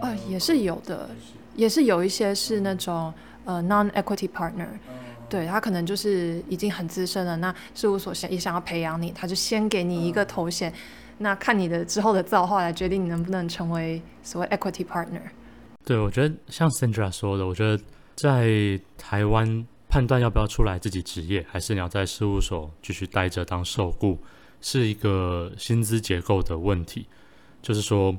[0.00, 1.08] 呃，也是有的，
[1.54, 4.66] 也是有一些是那种呃 non-equity partner，
[5.28, 10.72] 对他可能就是已经很资深了，那事务所想也想要培养你，他就先给你一个头衔，
[11.18, 15.22] 那看你的之后的造化来决定你能不能成为所谓 equity partner。
[15.84, 17.80] 对，我觉得像 Sandra 说的，我觉得
[18.16, 24.18] 在台湾判断要不要出来自己职业，还是你要在事务所继续待着当受雇，
[24.60, 27.06] 是一个薪资结构的问题。
[27.62, 28.16] 就是说，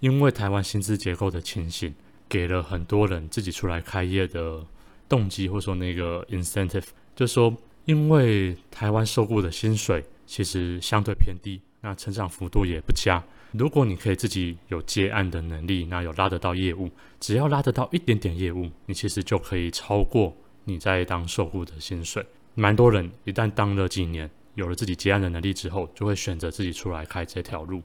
[0.00, 1.94] 因为台湾薪资结构的情形，
[2.28, 4.64] 给了很多人自己出来开业的
[5.08, 6.84] 动机，或者说那个 incentive，
[7.16, 7.54] 就是说，
[7.86, 13.22] 因为台湾受雇的薪水其实相对偏低，那成长幅度也不佳。
[13.52, 22.24] 如果你可以自己有接案的能力，那有拉得到业务，只要拉得到一点点业务，你其实就可以超过你在当受雇的薪水。
[22.54, 27.82] 蛮多人一旦当了几年，有了自己接案的能力之后，就会选择自己出来开这条路。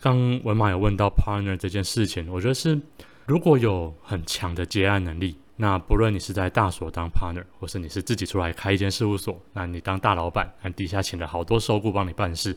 [0.00, 2.78] 刚文马有问到 partner 这件事情，我觉得是
[3.26, 12.54] 如果有很强的接案能力，那不论你是在大所当 partner，或是你是自己出来开一间事务所，那你当大老板，那底下请了好多受雇帮你办事，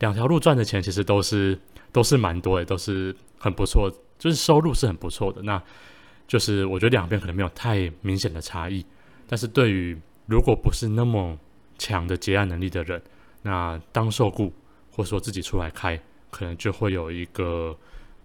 [0.00, 1.58] 两条路赚的钱其实都是
[1.92, 5.40] 都是蛮多的，都是很不错，就是收入是很不错的。
[5.42, 5.62] 那
[6.30, 8.86] 就是我觉得两边可能没有太明显的差异，
[9.26, 11.36] 但是对于如果不是那么
[11.76, 13.02] 强的结案能力的人，
[13.42, 14.52] 那当受雇
[14.92, 17.76] 或者说自己出来开，可能就会有一个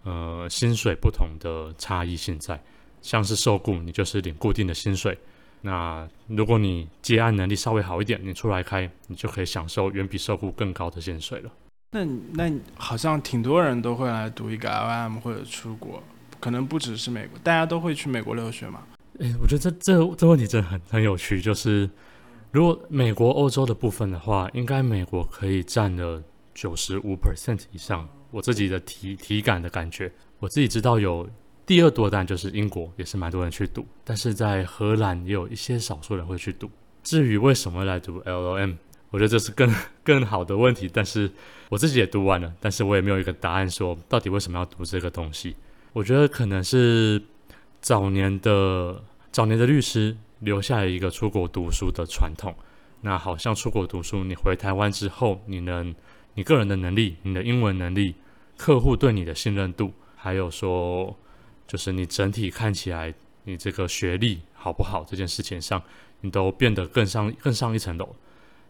[0.03, 2.61] 呃薪水不同的差异性在。
[3.01, 5.17] 像是受雇，你就是领固定的薪水。
[5.61, 11.51] 那如果你接案能力稍微好一点，你出来开，你就可以享受远比受雇更高的薪水了。
[11.89, 16.03] 那那好像挺多人都会来读一个 LM 或者出国，
[16.45, 18.83] 可能不只是美国，大家都会去美国留学嘛？
[19.17, 21.41] 诶，我觉得这这这问题真的很很有趣。
[21.41, 21.89] 就是
[22.51, 26.21] 如果美国、欧洲的部分的话，应该美国可以占了
[26.53, 28.07] 九十五 percent 以上。
[28.29, 31.27] 我自己的体体感的感觉，我自己知道有
[31.65, 36.69] 第二多，单就是英国也是蛮多人去读，但是在荷兰也有一些少数人会去读。
[37.01, 38.75] 至于为什么来读 LOM，
[39.09, 40.87] 我觉得这是更更好的问题。
[40.93, 41.31] 但是
[41.69, 45.55] 我自己也读完了，但是我也没有一个答案说到底为什么要读这个东西。
[45.95, 47.23] 我觉得可能是
[47.79, 52.53] 早年的早年的律师留下了一个出国读书的传统。
[52.99, 55.95] 那好像出国读书，你回台湾之后，你能
[56.33, 58.13] 你个人的能力、你的英文能力、
[58.57, 61.15] 客户对你的信任度，还有说
[61.65, 63.13] 就是你整体看起来
[63.45, 65.81] 你这个学历好不好这件事情上，
[66.19, 68.13] 你都变得更上更上一层楼。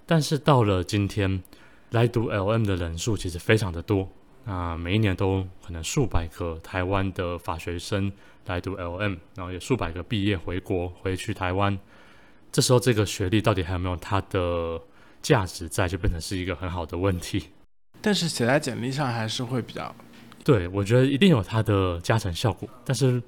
[0.06, 1.42] 但是到了今天，
[1.90, 4.08] 来读 LM 的人数其实非常的多，
[4.46, 8.12] 那每一年都可能数百个台湾的法学生
[8.46, 11.78] 来读 LM，然后有数百个毕业回国回去台湾。
[12.52, 14.80] 这时候这个学历到底还有没有它的
[15.22, 17.50] 价值在，就变成是一个很好的问题。
[18.02, 19.94] 但是写在简历上还是会比较
[20.44, 23.22] 对，我觉得一定有它的加成效果，但是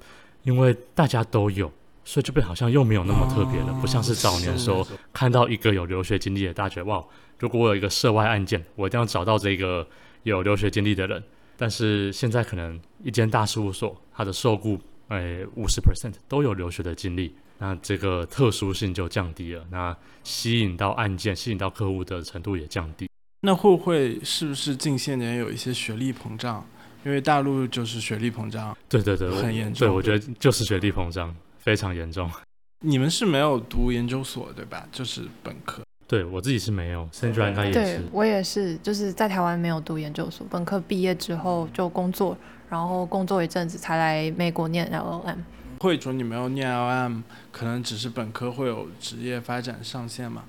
[0.44, 1.70] 因为大家都有，
[2.04, 7.04] 所以就变好像又没有那么特别了，不像是早年时候看到一个有留学经历的，大家觉得哇，
[7.40, 9.84] 如果我有一个涉外案件，我一定要找到这个
[10.28, 11.22] 有留学经历的人。
[11.56, 23.08] 但是现在可能一间大事务所，它的受雇，诶，五十 percent 都有留学的经历，那这个特殊性就降低了，那吸引到案件、吸引到客户的程度也降低。
[23.40, 26.64] 那会不会是不是近些年有一些学历膨胀？
[27.04, 29.86] 因为大陆就是学历膨胀，对对对，很严重。
[29.86, 32.30] 对，我觉得就是学历膨胀非常严重。
[32.84, 34.86] 你们是没有读研究所对吧？
[34.92, 35.82] 就是本科。
[36.08, 37.72] 对我自己是没有，Sandra 应该也是。
[37.74, 42.34] 对我也是，就是在台湾没有读研究所，本科毕业之后就工作，
[42.70, 45.36] 然后工作一阵子才来美国念 LLM。
[45.80, 50.44] 会说你没有念 LLM，可能只是本科会有职业发展上限嘛？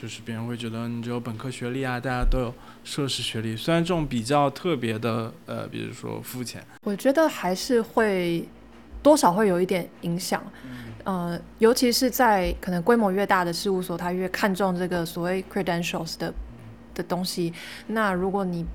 [0.00, 8.46] 就是别人会觉得你只有本科学历啊，大家都有硕士学历，虽然这种比较特别的，呃，比如说肤浅，我觉得还是会
[9.08, 10.42] 多少会有一点影响。
[11.04, 16.34] 呃，尤其是在可能规模越大的事务所，他越看重这个所谓 credentials 的
[16.94, 17.50] 的东西。
[17.86, 18.66] 那如果你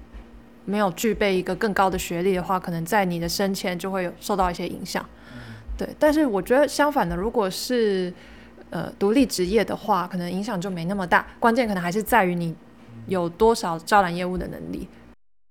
[0.65, 5.07] 没有具备一个更高的学历的话，可能在你的升迁就会有受到一些影响。
[5.77, 8.11] 对，但是我觉得相反的，如果是
[8.71, 11.27] 呃独立职业的话，可能影响就没那么大。
[11.39, 12.55] 关键可能还是在于你
[13.05, 14.87] 有多少招揽业务的能力。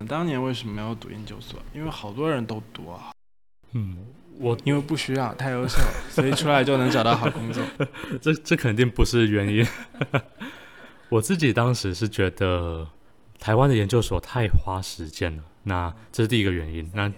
[0.09, 1.61] 当年为什么没有读研究所？
[1.73, 3.13] 因为好多人都读啊。
[3.71, 3.99] 嗯。
[4.43, 5.79] 我因为不需要太优秀，
[6.11, 7.63] 所以出来就能找到好工作。
[8.21, 9.65] 这这肯定不是原因。
[11.09, 12.89] 我自己当时是觉得
[13.39, 16.91] 台湾的研究所太花时间了，那这是第一个原因。
[16.93, 17.13] 那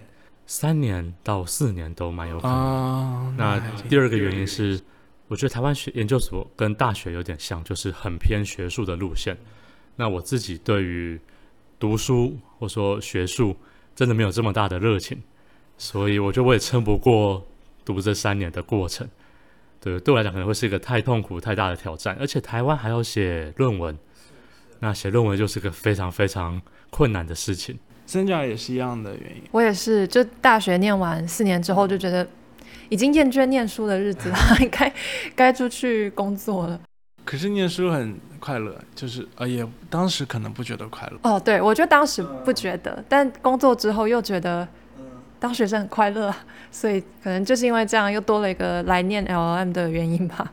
[0.47, 3.35] 三年到四年都蛮有可能。
[3.39, 3.59] 那
[3.89, 4.79] 第二个原因是，
[5.27, 9.35] 我觉得台湾学研究所跟大学有点像，就是很偏学术的路线。
[9.97, 11.19] 那我自己对于
[11.79, 13.57] 读书或说学术，
[13.95, 15.23] 真的没有这么大的热情。
[15.77, 17.45] 所以我觉得我也撑不过
[17.85, 19.07] 读这三年的过程，
[19.81, 23.99] 对，对我来讲可能会是一个太痛苦、太大的挑战，而且台湾还要写论文，
[24.79, 27.79] 那写论文就是个非常非常困难的事情。
[28.07, 32.27] 真假也是一样的原因，我也是，就大学念完四年之后就觉得
[32.89, 34.37] 已经厌倦念书的日子了，
[34.71, 34.95] 该
[35.35, 36.81] 该出去工作了。
[37.25, 41.19] 可是念书很快乐，就是呃，也当时可能不觉得快乐。
[41.23, 44.67] 哦，对，我觉得当时不觉得，但工作之后又觉得。
[45.45, 46.35] 当学生很快乐，
[46.73, 50.51] 所以可能就是因为这样，又多了一个来念 LLM 的原因吧。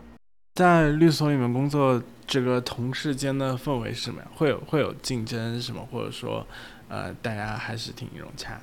[0.56, 4.30] 在律所里面工作，这个同事间的氛围是什么样？
[4.36, 5.88] 会有会有竞争什么？
[5.90, 6.46] 或者说，
[6.90, 8.60] 呃，大家还是挺融洽？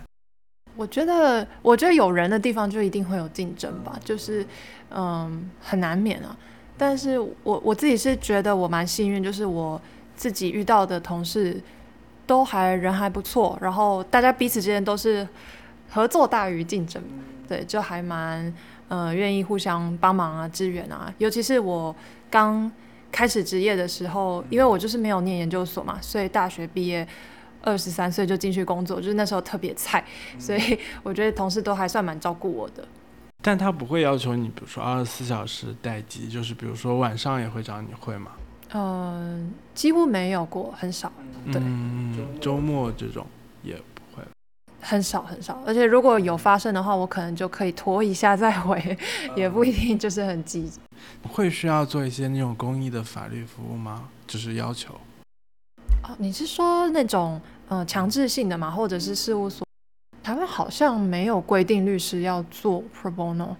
[0.76, 4.46] 我觉得，我觉得有人的地方就一定会有竞争吧，就是
[4.90, 6.36] 嗯，很难免啊。
[6.76, 9.80] 但是我我自己是觉得我蛮幸运，就是我
[10.14, 11.58] 自己遇到的同事
[12.26, 15.26] 都还人还不错，然后大家彼此之间都是。
[15.90, 17.02] 合作大于竞争，
[17.48, 18.52] 对，就还蛮
[18.88, 21.12] 呃愿意互相帮忙啊、支援啊。
[21.18, 21.94] 尤其是我
[22.30, 22.70] 刚
[23.10, 27.06] 开始职业的时候，因为我就是没有念研究所嘛，所以大学毕业
[27.62, 30.04] 二十三岁就进去工作，就是那时候特别菜，
[30.38, 32.86] 所以我觉得同事都还算蛮照顾我的。
[33.40, 38.32] 但他不会要求你，比如说二十四小时待机，就是比如说晚上也会找你会吗？
[38.74, 41.10] 嗯，几乎没有过，很少。
[41.50, 41.62] 对，
[42.40, 43.26] 周末这种
[43.62, 43.80] 也。
[44.80, 48.96] 很少很少，而且如果有发生的话，我可能就可以拖一下再回，
[49.36, 50.70] 也不一定就是很急。
[51.28, 54.08] 会需要做一些那种公益的法律服务吗？
[54.26, 54.94] 就是要求。
[56.04, 58.70] 哦，你是说那种呃强制性的吗？
[58.70, 59.66] 或者是事务所？
[60.22, 63.56] 台湾好像没有规定律师要做 pro bono，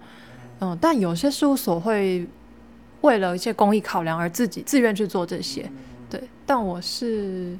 [0.59, 2.27] 嗯，但有些事务所会
[3.01, 5.69] 为了一些公益考量而自己自愿去做这些。
[6.09, 7.55] 对，但我是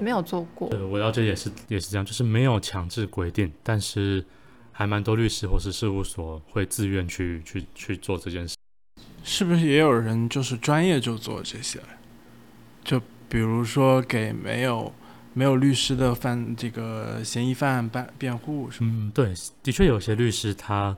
[0.00, 0.68] 没有做过。
[0.68, 4.24] 对，我了解也是也是这样，就是没有强制规定，但是
[4.72, 8.56] 还蛮多律师或是事务所会自愿去去去做这件事。
[9.22, 11.78] 是不是也有人就是专业就做这些？
[12.82, 14.92] 就比如说给没有
[15.32, 18.90] 没有律师的犯这个嫌疑犯办辩护什么？
[18.92, 20.96] 嗯，对，的确有些律师他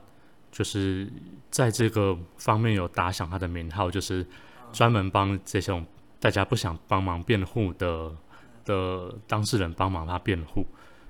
[0.51, 1.07] 就是
[1.51, 4.25] 在这个方面有打响他的名号，就是
[4.73, 5.85] 专门帮这种。
[6.19, 8.11] 大家不想帮忙辩护的
[8.65, 10.65] 的当事人帮忙他辩护，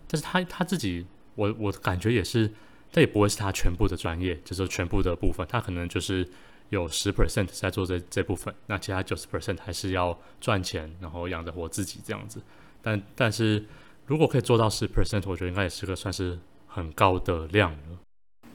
[0.08, 1.05] 但是他他自己，
[1.36, 2.51] 我我感觉也是，
[2.91, 6.28] 这也不会是他全部的专业，就是全部的部分，他可能就是
[6.70, 12.41] 有十 percent 在做这这部分，那其他九十 percent 还是要赚钱，然后养着活自己这样子。
[12.82, 13.66] 但但是
[14.05, 16.38] 如果可以做到十 percent，我觉得应该也是个算是
[16.68, 17.99] 很高的量了。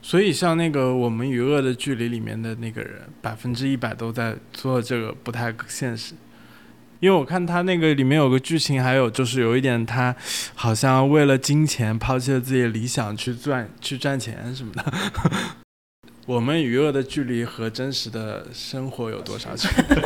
[0.01, 6.15] 所以像那个《我们与恶的距离》里面的那个人，百分之一百都在做这个，不太现实。
[7.03, 10.15] 因为我看他那个里面有个剧情，还有就是有一点他
[10.55, 14.85] 好像为了金钱抛弃了自己的理想去赚去赚钱什么的。
[16.27, 19.97] 我们与恶的距离和真实的生活有多少距离？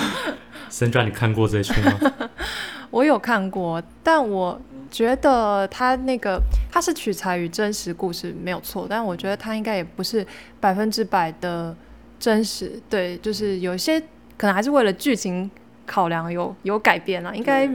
[0.70, 2.00] 森川，你看过这一出吗？
[2.90, 4.58] 我有看过，但我
[4.90, 6.40] 觉得他那个
[6.72, 10.26] 他是取材于真实故事没有错，但我觉得他应该也不是
[10.58, 11.76] 百分之百的
[12.18, 12.80] 真实。
[12.88, 14.00] 对，就是有些
[14.38, 15.50] 可能还是为了剧情
[15.90, 17.36] 考量有有改变了。
[17.36, 17.68] 应该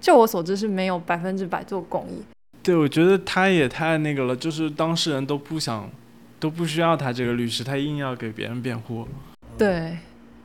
[0.00, 2.22] 就我所知是没有百分之百做公益。
[2.62, 5.90] 对，我觉得他也太那个了，就是当事人都不想。
[6.40, 9.08] 都不需要他这个律师，他硬要给别人辩护。
[9.56, 9.96] 对，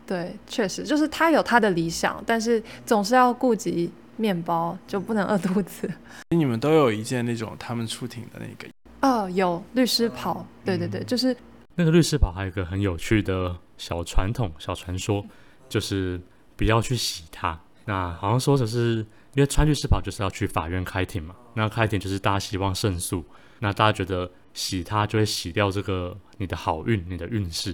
[0.08, 5.92] 对，确实就是他有他的理想，但是总是要顾及面包，就不能饿肚子。
[6.30, 8.70] 你们都有一件那种他们出庭的那个？
[9.02, 10.46] 哦，有律师袍。
[10.64, 11.36] 对对对，就是
[11.76, 15.26] 那个律师袍，还有一个很有趣的小传统、小传说，
[15.68, 16.18] 就是
[16.60, 17.60] 不要去洗它。
[17.86, 18.98] 那好像说的是，
[19.34, 23.26] 因为穿律师袍就是要去法院开庭嘛，那开庭就是大家希望胜诉，
[23.60, 24.30] 那大家觉得。
[24.52, 27.74] 洗它就会洗掉这个你的好运，你的运势，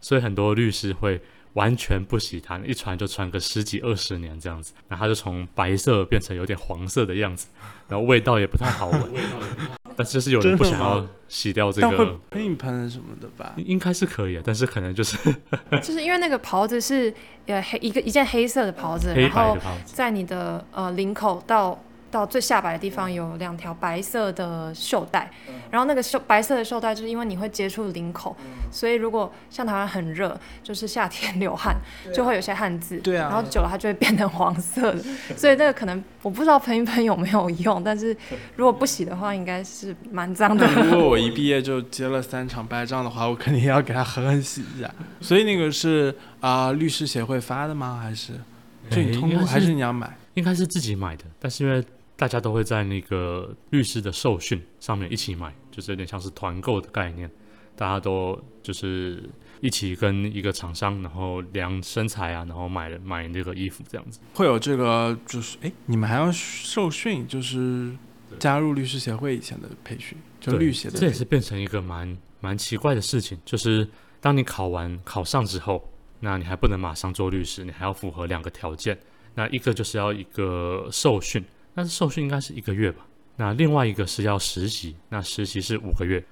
[0.00, 1.20] 所以很多律师会
[1.52, 7.46] 完全不洗它，一穿就穿个十几二十年这样子，那它就从白色变成有点黄色的样子，
[7.88, 9.12] 然后味道也不太好闻，
[9.96, 12.18] 但是就是有人不想要洗掉这个。
[12.30, 15.16] 喷喷什么的吧，应该是可以，但是可能就是
[15.82, 17.12] 就是因为那个袍子是
[17.46, 21.78] 呃黑一个一件黑色的袍子，然后在你的呃领口到。
[22.14, 25.28] 到最下摆的地方有两条白色的袖带，
[25.68, 28.36] 然后那个袖白色的袖带就是因为你会接触领口，
[28.70, 31.74] 所以如果像台湾很热，就是夏天流汗
[32.14, 35.02] 就会有些汗渍，对啊，然后久了它就会变成黄色的，
[35.36, 38.16] 所以那个可能我不知道喷一喷有没有用，但是
[38.54, 40.64] 如果不洗的话，应该是蛮脏的。
[40.84, 44.88] 如果我一毕业就接了三场败仗的话，我肯定要给他狠狠洗一下。
[45.20, 47.98] 所以那个是啊，律师协会发的吗？
[48.00, 48.34] 还是
[48.88, 49.44] 就你通过？
[49.44, 50.16] 还是你要买？
[50.34, 51.84] 应该是自己买的，但是因为。
[52.24, 57.30] 大家都会在那个律师的受训上面一起买，就是有点像是团购的概念。
[57.76, 59.28] 大家都就是
[59.60, 64.20] 一起跟一个厂商，然后量身材啊，然后买买那个衣服这样子。
[64.32, 67.92] 会有这个，就是哎，你们还要受训，就是
[68.38, 70.98] 加入律师协会以前的培训，就律协的。
[70.98, 73.86] 这也是变成一个蛮蛮奇怪的事情，就是
[74.18, 78.98] 当你考完考上之后，那你还不能马上做律师，你还要符合两个条件。
[79.34, 81.44] 那一个就是要一个受训。
[81.74, 83.04] 但是受训应该是一个月吧，
[83.36, 86.24] 那另外一个是要实习，那实习是五个月，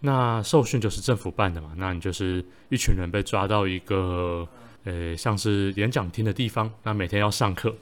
[0.00, 4.48] 那受训就是政府办的嘛，那你就是一群人被抓到一个
[4.84, 7.74] 呃像是演讲厅的地方，那每天要上课，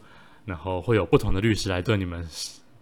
[0.45, 2.27] 然后会有不同的律师来对你们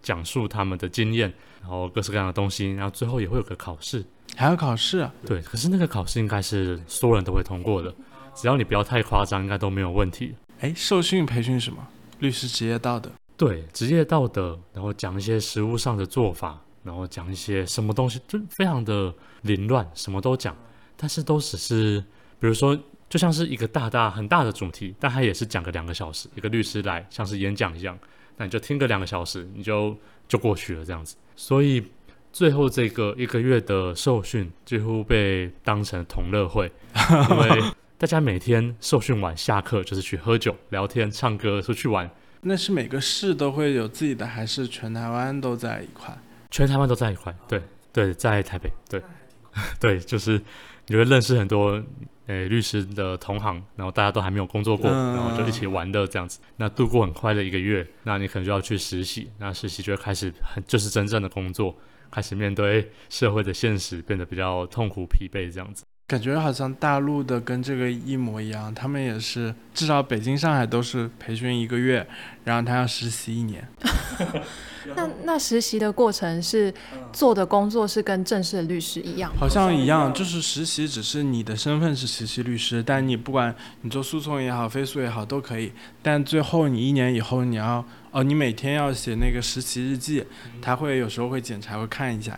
[0.01, 1.31] 讲述他们的经验，
[1.61, 4.03] 然后各式各样的东西，然后最后也会有个考试，
[4.35, 5.13] 还要考试啊？
[5.25, 7.93] 对，可是那个考试应该是所有人都会通过的，
[8.33, 10.33] 只要你不要太夸张，应该都没有问题。
[10.59, 11.87] 哎，受训培训什么？
[12.19, 13.11] 律师职业道德。
[13.35, 20.55] 对职业道德，然后讲一些实务上的做法，然后讲一些什么东西，就非常的凌乱，什么都讲，
[20.95, 21.99] 但是都只是，
[22.39, 22.77] 比如说，
[23.09, 27.97] 就像是一个大大很大的主题，但他也是讲个两个小时，一个律师来像是演讲一样，
[28.37, 31.15] 那你就听个两个小时，你就就过去了这样子。
[31.35, 31.83] 所以
[32.31, 36.71] 最后这个一个月的受训几乎被当成同乐会，
[37.31, 37.61] 因为
[37.97, 42.09] 大家每天受训完下课就是去喝酒、聊天、唱歌、出去玩。
[42.43, 46.15] 那是每个市都会有自己的，还是全台湾都在一块？
[46.51, 49.01] 全台湾都在一块，对对，在台北，对
[49.79, 50.39] 对，就是
[50.87, 51.81] 你会认识很多
[52.27, 61.75] 诶律师的同行，然后大家都还没有工作过，然后就一起玩的这样子，那度过很快的一个月，那你可能就要去实习，那实习就会开始很就是真正的工作，
[62.11, 65.83] 开始面对社会的现实，变得比较痛苦疲惫这样子。
[66.05, 72.05] 感觉好像大陆的跟这个一模一样，他们也是至少北京、上海都是培训一个月，
[72.43, 73.65] 然后他要实习一年。
[74.95, 76.71] 那那实习的过程是
[77.13, 79.31] 做的工作是跟正式的律师一样？
[79.39, 85.71] 好像一样，就是实习只是你的身份是实习律师，但你不管你做诉讼也好、非诉也好都可以。
[86.01, 90.25] 但最后你一年以后你要哦，你每天要写那个实习日记，
[90.61, 92.37] 他会有时候会检查会看一下。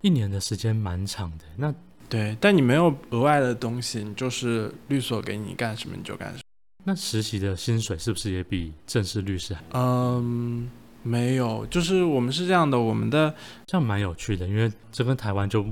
[0.00, 1.72] 一年的时间蛮长的，那。
[2.08, 6.40] 对，但你没有额外的东西，你就是律所给你干什么你就干什么。
[6.84, 9.62] 那实习的薪水是不是也比正式律师还？
[9.72, 10.68] 嗯，
[11.02, 13.34] 没有，就是我们是这样的，我们的
[13.66, 15.66] 这样蛮有趣的，因为这跟台湾就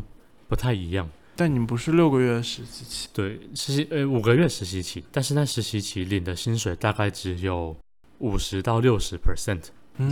[0.48, 1.08] 不太一样。
[1.36, 3.08] 但你们不是六个月实习期？
[3.12, 7.76] 对，实习呃五个月实习期，但是那实习期领的薪水大概只有
[8.18, 9.60] 五十到六十 percent，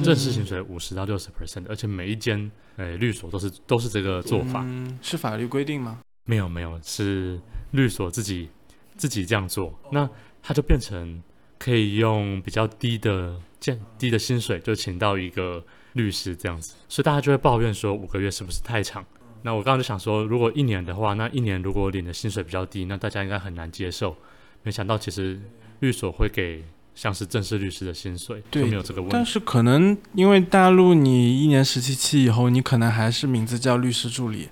[0.02, 4.66] 正式薪水五十到六十 percent，而且每一间呃律所都是都是这个做法，
[5.00, 6.00] 是法律规定吗？
[6.30, 7.40] 没有没有，是
[7.72, 8.48] 律所自己
[8.96, 10.08] 自己这样做，那
[10.40, 11.20] 他就变成
[11.58, 15.60] 可以用比较低的降低的薪水就请到一个
[15.94, 19.04] 律师这样子，所以大家就会抱怨说五个月是不是太长？
[19.42, 24.16] 那我刚刚就想说，如果一年的话，那一年如果领的薪水比较低，那大家应该很难接受。
[24.62, 25.40] 没想到其实
[25.80, 26.62] 律所会给
[26.94, 29.12] 像是正式律师的薪水，对就没有这个问题。
[29.14, 34.48] 但是可能因为大陆你一年实习期以后，你可能还是名字叫律师助理，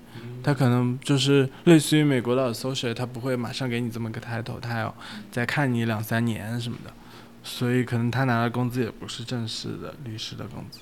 [0.49, 4.95] 他可能就是类似于美国的 associate，他不会马上给你这么个 title，他要
[5.29, 6.91] 再看你两三年什么的，
[7.43, 10.79] 所以可能他拿的工资也不是正式的律师的工资，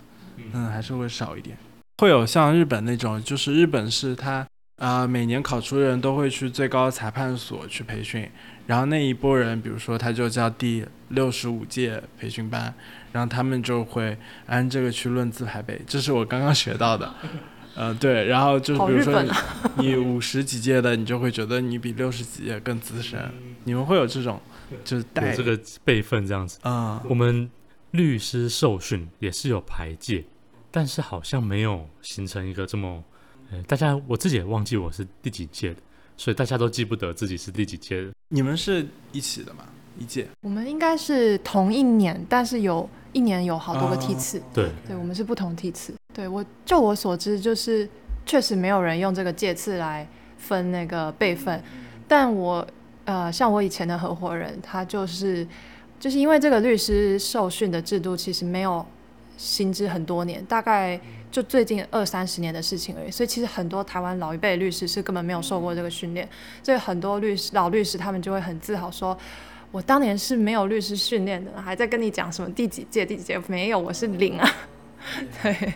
[0.53, 1.57] 嗯，还是会少一点。
[1.97, 4.47] 会有像日本那种，就是日本是他
[4.77, 8.29] 啊、每年考出的人都会去最高裁判所去培训，
[8.67, 12.73] 然后那一波人，比如说他就叫第六十五届培训班，
[13.11, 17.13] 然后他们就会按这个去论资排辈，这是我刚刚学到的。
[17.77, 23.31] 呃，对，然后就比如说你日本啊你五十几届的，你就会觉得你比六十几届更资深，
[23.65, 24.41] 你们会有这种
[24.83, 26.57] 就是带有这个辈分这样子。
[26.63, 27.47] 啊、我们
[27.91, 30.25] 律师受训也是有排届，
[30.71, 33.03] 但是好像没有形成一个这么，
[33.51, 35.79] 呃，大家我自己也忘记我是第几届的，
[36.17, 38.11] 所以大家都记不得自己是第几届的。
[38.29, 39.63] 你们是一起的吗？
[39.99, 40.27] 一届？
[40.41, 44.41] 我们应该是同一年，但是有一年有好多个哦梯次。
[44.51, 45.93] 对，对，我们是不同梯次。
[46.17, 47.87] 对我就我所知，就是
[48.25, 50.07] 确实没有人用这个介次来
[50.39, 51.61] 分那个辈分，
[52.07, 52.67] 但我
[53.05, 55.47] 呃，像我以前的合伙人，他就是
[55.99, 58.83] 就是因为这个律师受训的制度其实没有
[59.37, 60.99] 行之很多年，大概
[61.29, 66.27] 就最近二三十年的事情而已，所以其实很多台湾老一辈律师是根本没有受过这个训练，
[66.63, 69.15] 所以很多律师老律师他们就会很自豪说。
[69.69, 74.49] 我当年是没有律师训练的，还在跟你讲什么第几届第几届，没有，我是零啊。
[75.43, 75.73] 对，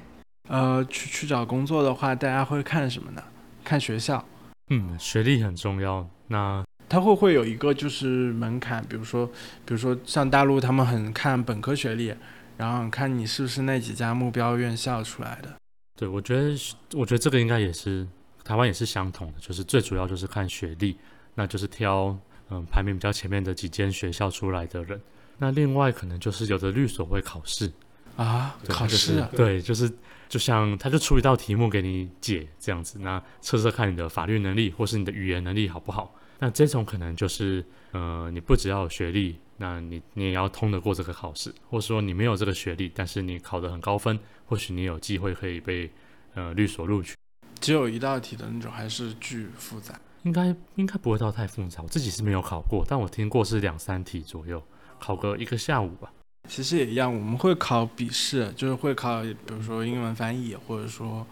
[0.49, 3.23] 呃，去去找工作的话，大家会看什么呢？
[3.63, 4.25] 看学校，
[4.69, 6.07] 嗯，学历很重要。
[6.27, 8.83] 那它会不会有一个就是门槛？
[8.89, 9.25] 比如说，
[9.65, 12.13] 比如说像大陆他们很看本科学历，
[12.57, 15.49] 然后看你是不是那几家目标院校出来的。
[15.95, 16.57] 对我觉得，
[16.93, 18.07] 我觉得这个应该也是
[18.43, 20.97] 台湾也是相同的，就是最主要就是看学历，
[21.35, 22.17] 那就是挑
[22.49, 24.99] 嗯排名比较前面的几间学校出来的人。
[25.37, 27.71] 那另外可能就是有的律所会考试，
[28.15, 29.91] 啊，考试啊，就是对，就是
[30.31, 36.15] 就像他就出一道题目给你解这样子，那测测看你的法律能力或是你的语言能力好不好。
[36.39, 37.61] 那这种可能就是
[37.91, 45.91] 呃，你不只要有学历，那你你也要通得过这个考试，或者说你没有这个学历，但是你考得很高分，或许你有机会可以被
[46.33, 47.13] 呃律所录取。
[47.59, 49.99] 只有一道题的那种，还是巨复杂。
[50.23, 54.63] 应该应该不会到太复杂，我自己是没有考过，但我听过是两三题左右，
[54.97, 56.09] 考个一个下午吧。
[56.47, 61.25] 其实也一样，我们会考笔试，就是会考，比如说英文翻译，或者说，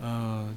[0.00, 0.54] 呃，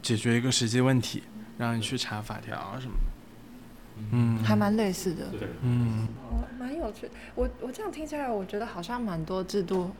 [0.00, 1.22] 解决一个实际问题，
[1.58, 4.06] 让你去查法条什么的。
[4.12, 7.10] 嗯，还蛮类似的，对，嗯，哦，蛮有趣。
[7.34, 9.90] 我我这样听起来，我觉得好像蛮多制度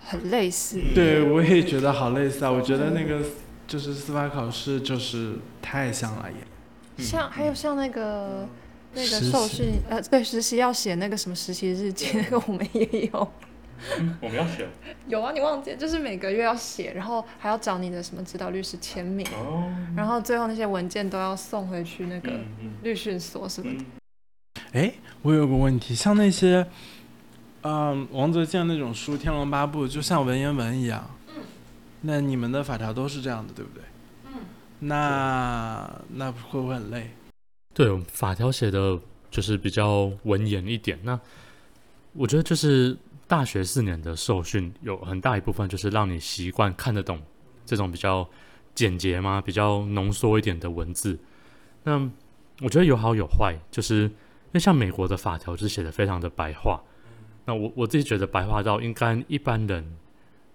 [0.00, 0.80] 很类似。
[0.94, 2.50] 对，我也觉得好类似啊。
[2.50, 3.20] 我觉得那个
[3.66, 7.04] 就是司法考试，就是太像了也。
[7.04, 8.48] 像还有像那个
[8.94, 13.32] 那个受训，呃，对，实习要写那个什么实习日记，那个我们也有。
[14.20, 14.64] 我们要写
[15.08, 15.74] 有啊，你忘记？
[15.74, 22.30] 就是每个月要写，然后还要找你的什么指导律师签名，哦，然后最后那些文件都要送回去那个
[22.60, 23.84] 嗯律训所什么的。
[24.72, 26.64] 哎，我有个问题，像那些，
[27.62, 31.10] 嗯，王泽健那种书，《天龙八部》就像文言文一样。
[31.34, 31.42] 嗯。
[32.02, 33.82] 那你们的法条都是这样的，对不对？
[34.26, 34.32] 嗯。
[34.78, 37.10] 那那会不会很累？
[37.74, 38.98] 对，法条写的
[39.30, 40.98] 就是比较文言一点。
[41.02, 41.18] 那
[42.12, 42.96] 我觉得就是
[43.26, 47.20] 大学四年的受训，有很大一部分就是让你习惯看得懂
[47.64, 48.28] 这种比较
[48.74, 51.18] 简洁嘛、比较浓缩一点的文字。
[51.84, 51.98] 那
[52.60, 54.10] 我觉得有好有坏，就是因
[54.52, 56.82] 为像美国的法条就是写的非常的白话。
[57.46, 59.96] 那我我自己觉得白话到应该一般人，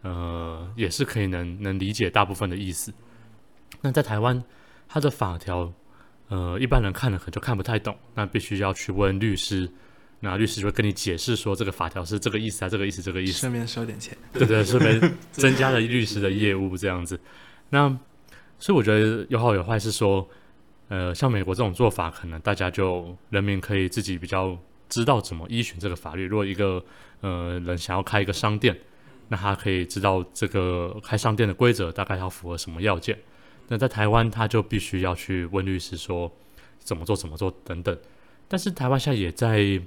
[0.04, 2.94] 呃，也是可以能能理解大部分的意思。
[3.82, 4.42] 那在台湾，
[4.88, 5.74] 它的法条
[6.30, 9.70] 呃，一般人看了可能就看不太懂，那必须要去问律师，
[10.20, 13.34] 那律师就会跟你解释说这个法条是这个意思啊，这个意思，这个意思。
[13.40, 14.18] 顺便收点钱。
[14.34, 17.20] 对对， 顺便增加了律师的业务这样子。
[17.70, 17.90] 那
[18.60, 20.28] 所以我觉得有好有坏，是说，
[20.90, 24.58] 呃，像美国这种做法，可能大家就人民可以自己比较
[24.90, 26.26] 知道怎么依循这个法律。
[26.26, 26.84] 如果一个
[27.22, 28.78] 呃人想要开一个商店，
[29.30, 33.18] 那他可以知道这个开商店的规则大概要符合什么要件。
[33.68, 36.32] 那在台湾，他就必须要去问律师说
[36.80, 37.98] 怎么做、怎么做等等。
[38.48, 39.82] 但是台湾现在也在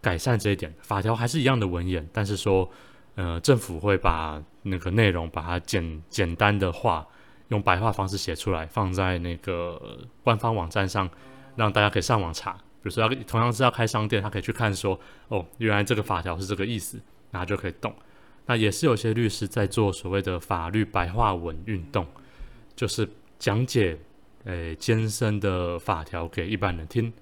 [0.00, 2.70] 改善这一点，法条还是一样的文言，但是说，
[3.16, 7.06] 呃，政府会把那个内容把它简简单的话，
[7.48, 11.10] 用白话方式写出来，放在那个官方网站上，
[11.56, 12.52] 让大家可以上网查。
[12.80, 14.98] 比如说要同样是要开商店，他可以去看说，
[15.28, 16.98] 哦，原来这个法条是这个意思，
[17.32, 17.92] 那就可以动。
[18.46, 22.06] 那也是有些律师在做所谓的法律白话文运动，
[22.78, 23.08] 就是
[23.40, 23.98] 讲解
[24.44, 27.12] 诶艰深的法条给一般人听。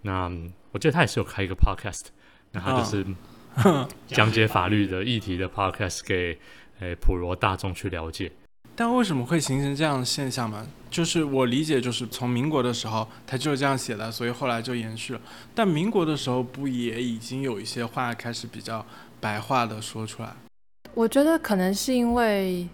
[0.00, 0.32] 那
[0.72, 2.06] 我记得他也是有开一个 podcast，
[2.52, 3.06] 那他就是
[4.08, 6.38] 讲解法律的议题的 podcast 给
[6.80, 8.32] 诶普罗大众去了解。
[8.74, 10.66] 但为什么会形成这样的现象嘛？
[10.90, 15.20] 就是我理解，就是从民国的时候他就是这样写的，所以后来就延续了。
[15.54, 18.84] 但民国的时候不也已经有一些话开始比较
[19.20, 20.32] 白话的说出来？
[20.94, 22.66] 我觉得可能是因为，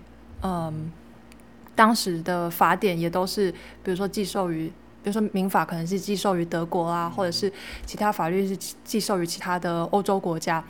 [0.42, 0.92] 嗯，
[1.74, 3.50] 当时的法典也都是，
[3.82, 4.66] 比如说寄授于，
[5.02, 7.52] 比如说民法可能是寄授于德国啊，或者是
[7.86, 10.64] 其他法律是寄授于其他的欧洲国家，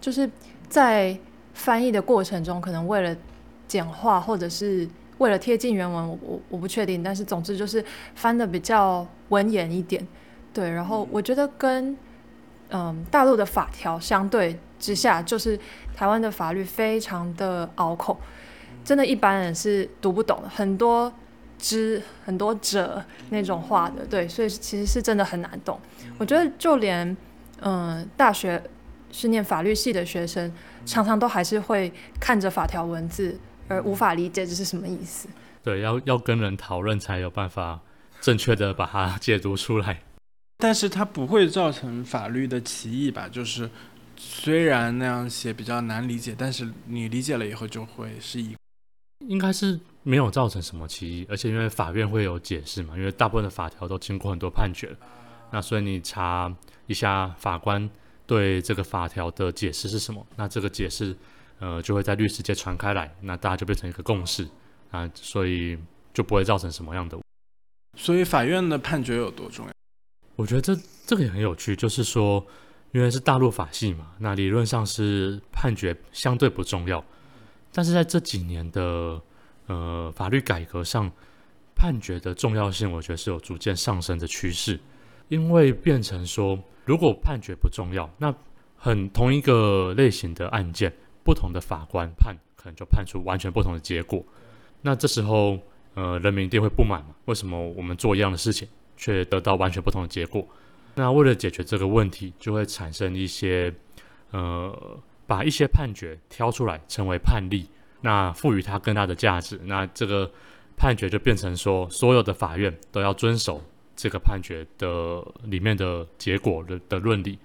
[0.00, 0.30] 就是
[0.68, 1.18] 在
[1.54, 3.16] 翻译的过程中，可能为了。
[3.68, 4.88] 简化，或者是
[5.18, 7.84] 为了贴近原文，我我我不确定，但是总之就是
[8.14, 10.08] 翻的比较文言一点，
[10.54, 10.70] 对。
[10.70, 11.94] 然后我觉得跟
[12.70, 15.60] 嗯大陆的法条相对之下，就是
[15.94, 18.18] 台湾的法律非常的拗口，
[18.88, 21.12] 真的，一般人是读不懂的，很多
[21.58, 25.78] 知很多者那种话的，对，所以其实是真的很难懂。
[26.16, 27.14] 我觉得就连
[27.60, 28.62] 嗯大学
[29.12, 30.50] 是念法律系的学生，
[30.86, 33.38] 常常都还是会看着法条文字。
[33.70, 35.28] 而无法理解这是什么意思？
[35.62, 37.78] 对，要要跟人讨论才有办法
[38.18, 40.00] 正确的把它解读出来。
[40.56, 43.28] 但是它不会造成法律的歧义吧？
[43.30, 43.68] 就是
[44.16, 48.56] 虽然那样写比较难理解，但是你理解了以后就会是一，
[49.26, 51.26] 应该是没有造成什么歧义。
[51.28, 54.96] 而且因为法院会有解释嘛，因为大部分的法条都经过很多判决了，
[55.50, 56.54] 那所以你查
[56.86, 57.88] 一下法官
[58.26, 61.16] 对这个法条的解释是什么，那这个解释。
[61.60, 64.48] 呃，就会在律师界传开来，那大家就变成一个共识
[64.92, 65.76] 啊，所以
[66.14, 67.18] 就不会造成什么样的。
[67.98, 69.72] 所以法院的判决有多重要？
[70.36, 72.46] 我觉得这这个也很有趣，就是说，
[72.92, 77.04] 因为是大陆法系嘛，那理论上是判决相对不重要，
[77.72, 79.20] 但是在这几年的
[79.66, 81.10] 呃法律改革上，
[81.74, 84.78] 判决的重要性，我觉得是有逐渐上升的趋势，
[85.28, 88.34] 因为变成说，如果判决不重要，那
[88.76, 90.92] 很同一个类型的案件。
[91.24, 94.24] 不同的法官判，可能就判出完全不同的结果。
[94.80, 95.58] 那这时候，
[95.92, 97.14] 呃，人民一定会不满嘛？
[97.26, 98.66] 为什么我们做一样的事情，
[98.96, 100.48] 却得到完全不同的结果？
[100.94, 103.70] 那为了解决这个问题，就会产生一些，
[104.30, 104.98] 呃，
[105.28, 107.68] 把一些判决挑出来，成为判例，
[108.00, 109.60] 那赋予它更大的价值。
[109.62, 110.28] 那这个
[110.76, 113.62] 判决就变成说，所有的法院都要遵守
[113.94, 117.38] 这个判决的里面的结果的的论理。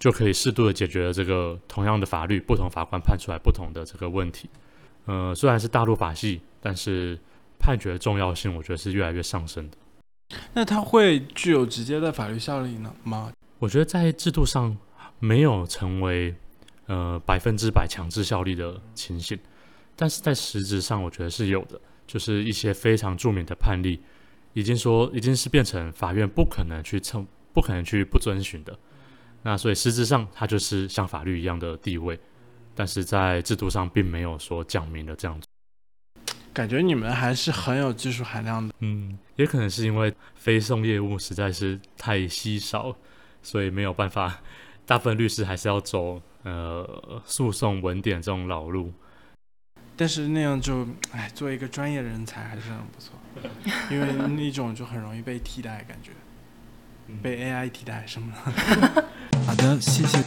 [0.00, 4.48] 就可以适度的解决了这个同样的法律，不同法官判出来不同的这个问题。
[5.04, 7.18] 呃，虽然是大陆法系，但是
[7.58, 9.76] 判决的重要性，我觉得是越来越上升的。
[10.54, 13.30] 那它会具有直接的法律效力呢吗？
[13.58, 14.74] 我觉得在制度上
[15.18, 16.34] 没有成为
[16.90, 19.38] 呃百分之百强制效力的情形，
[19.94, 21.80] 但是在实质上，我觉得是有的。
[22.04, 24.02] 就是一些非常著名的判例，
[24.52, 28.76] 已经说已经是变成法院不可能去称，不可能去不遵循的。
[29.42, 32.18] 那所以实质上它就是像法律一样的地位，
[32.74, 35.46] 但是在制度上并没有说讲明的这样子。
[36.52, 38.74] 感觉你们还是很有技术含量的。
[38.80, 42.96] 嗯，也可能是因为非讼业务实在是太稀少，
[43.40, 44.40] 所以没有办法。
[44.84, 48.92] 大部分律师还是要走呃诉讼文典这种老路。
[49.96, 53.14] 但是那样就，哎，作为一个专业人才还是很不错，
[53.90, 56.12] 因为那种就很容易被替代，感觉。
[57.22, 59.04] 被 AI 替代什么的？
[59.44, 60.24] 好的，谢谢。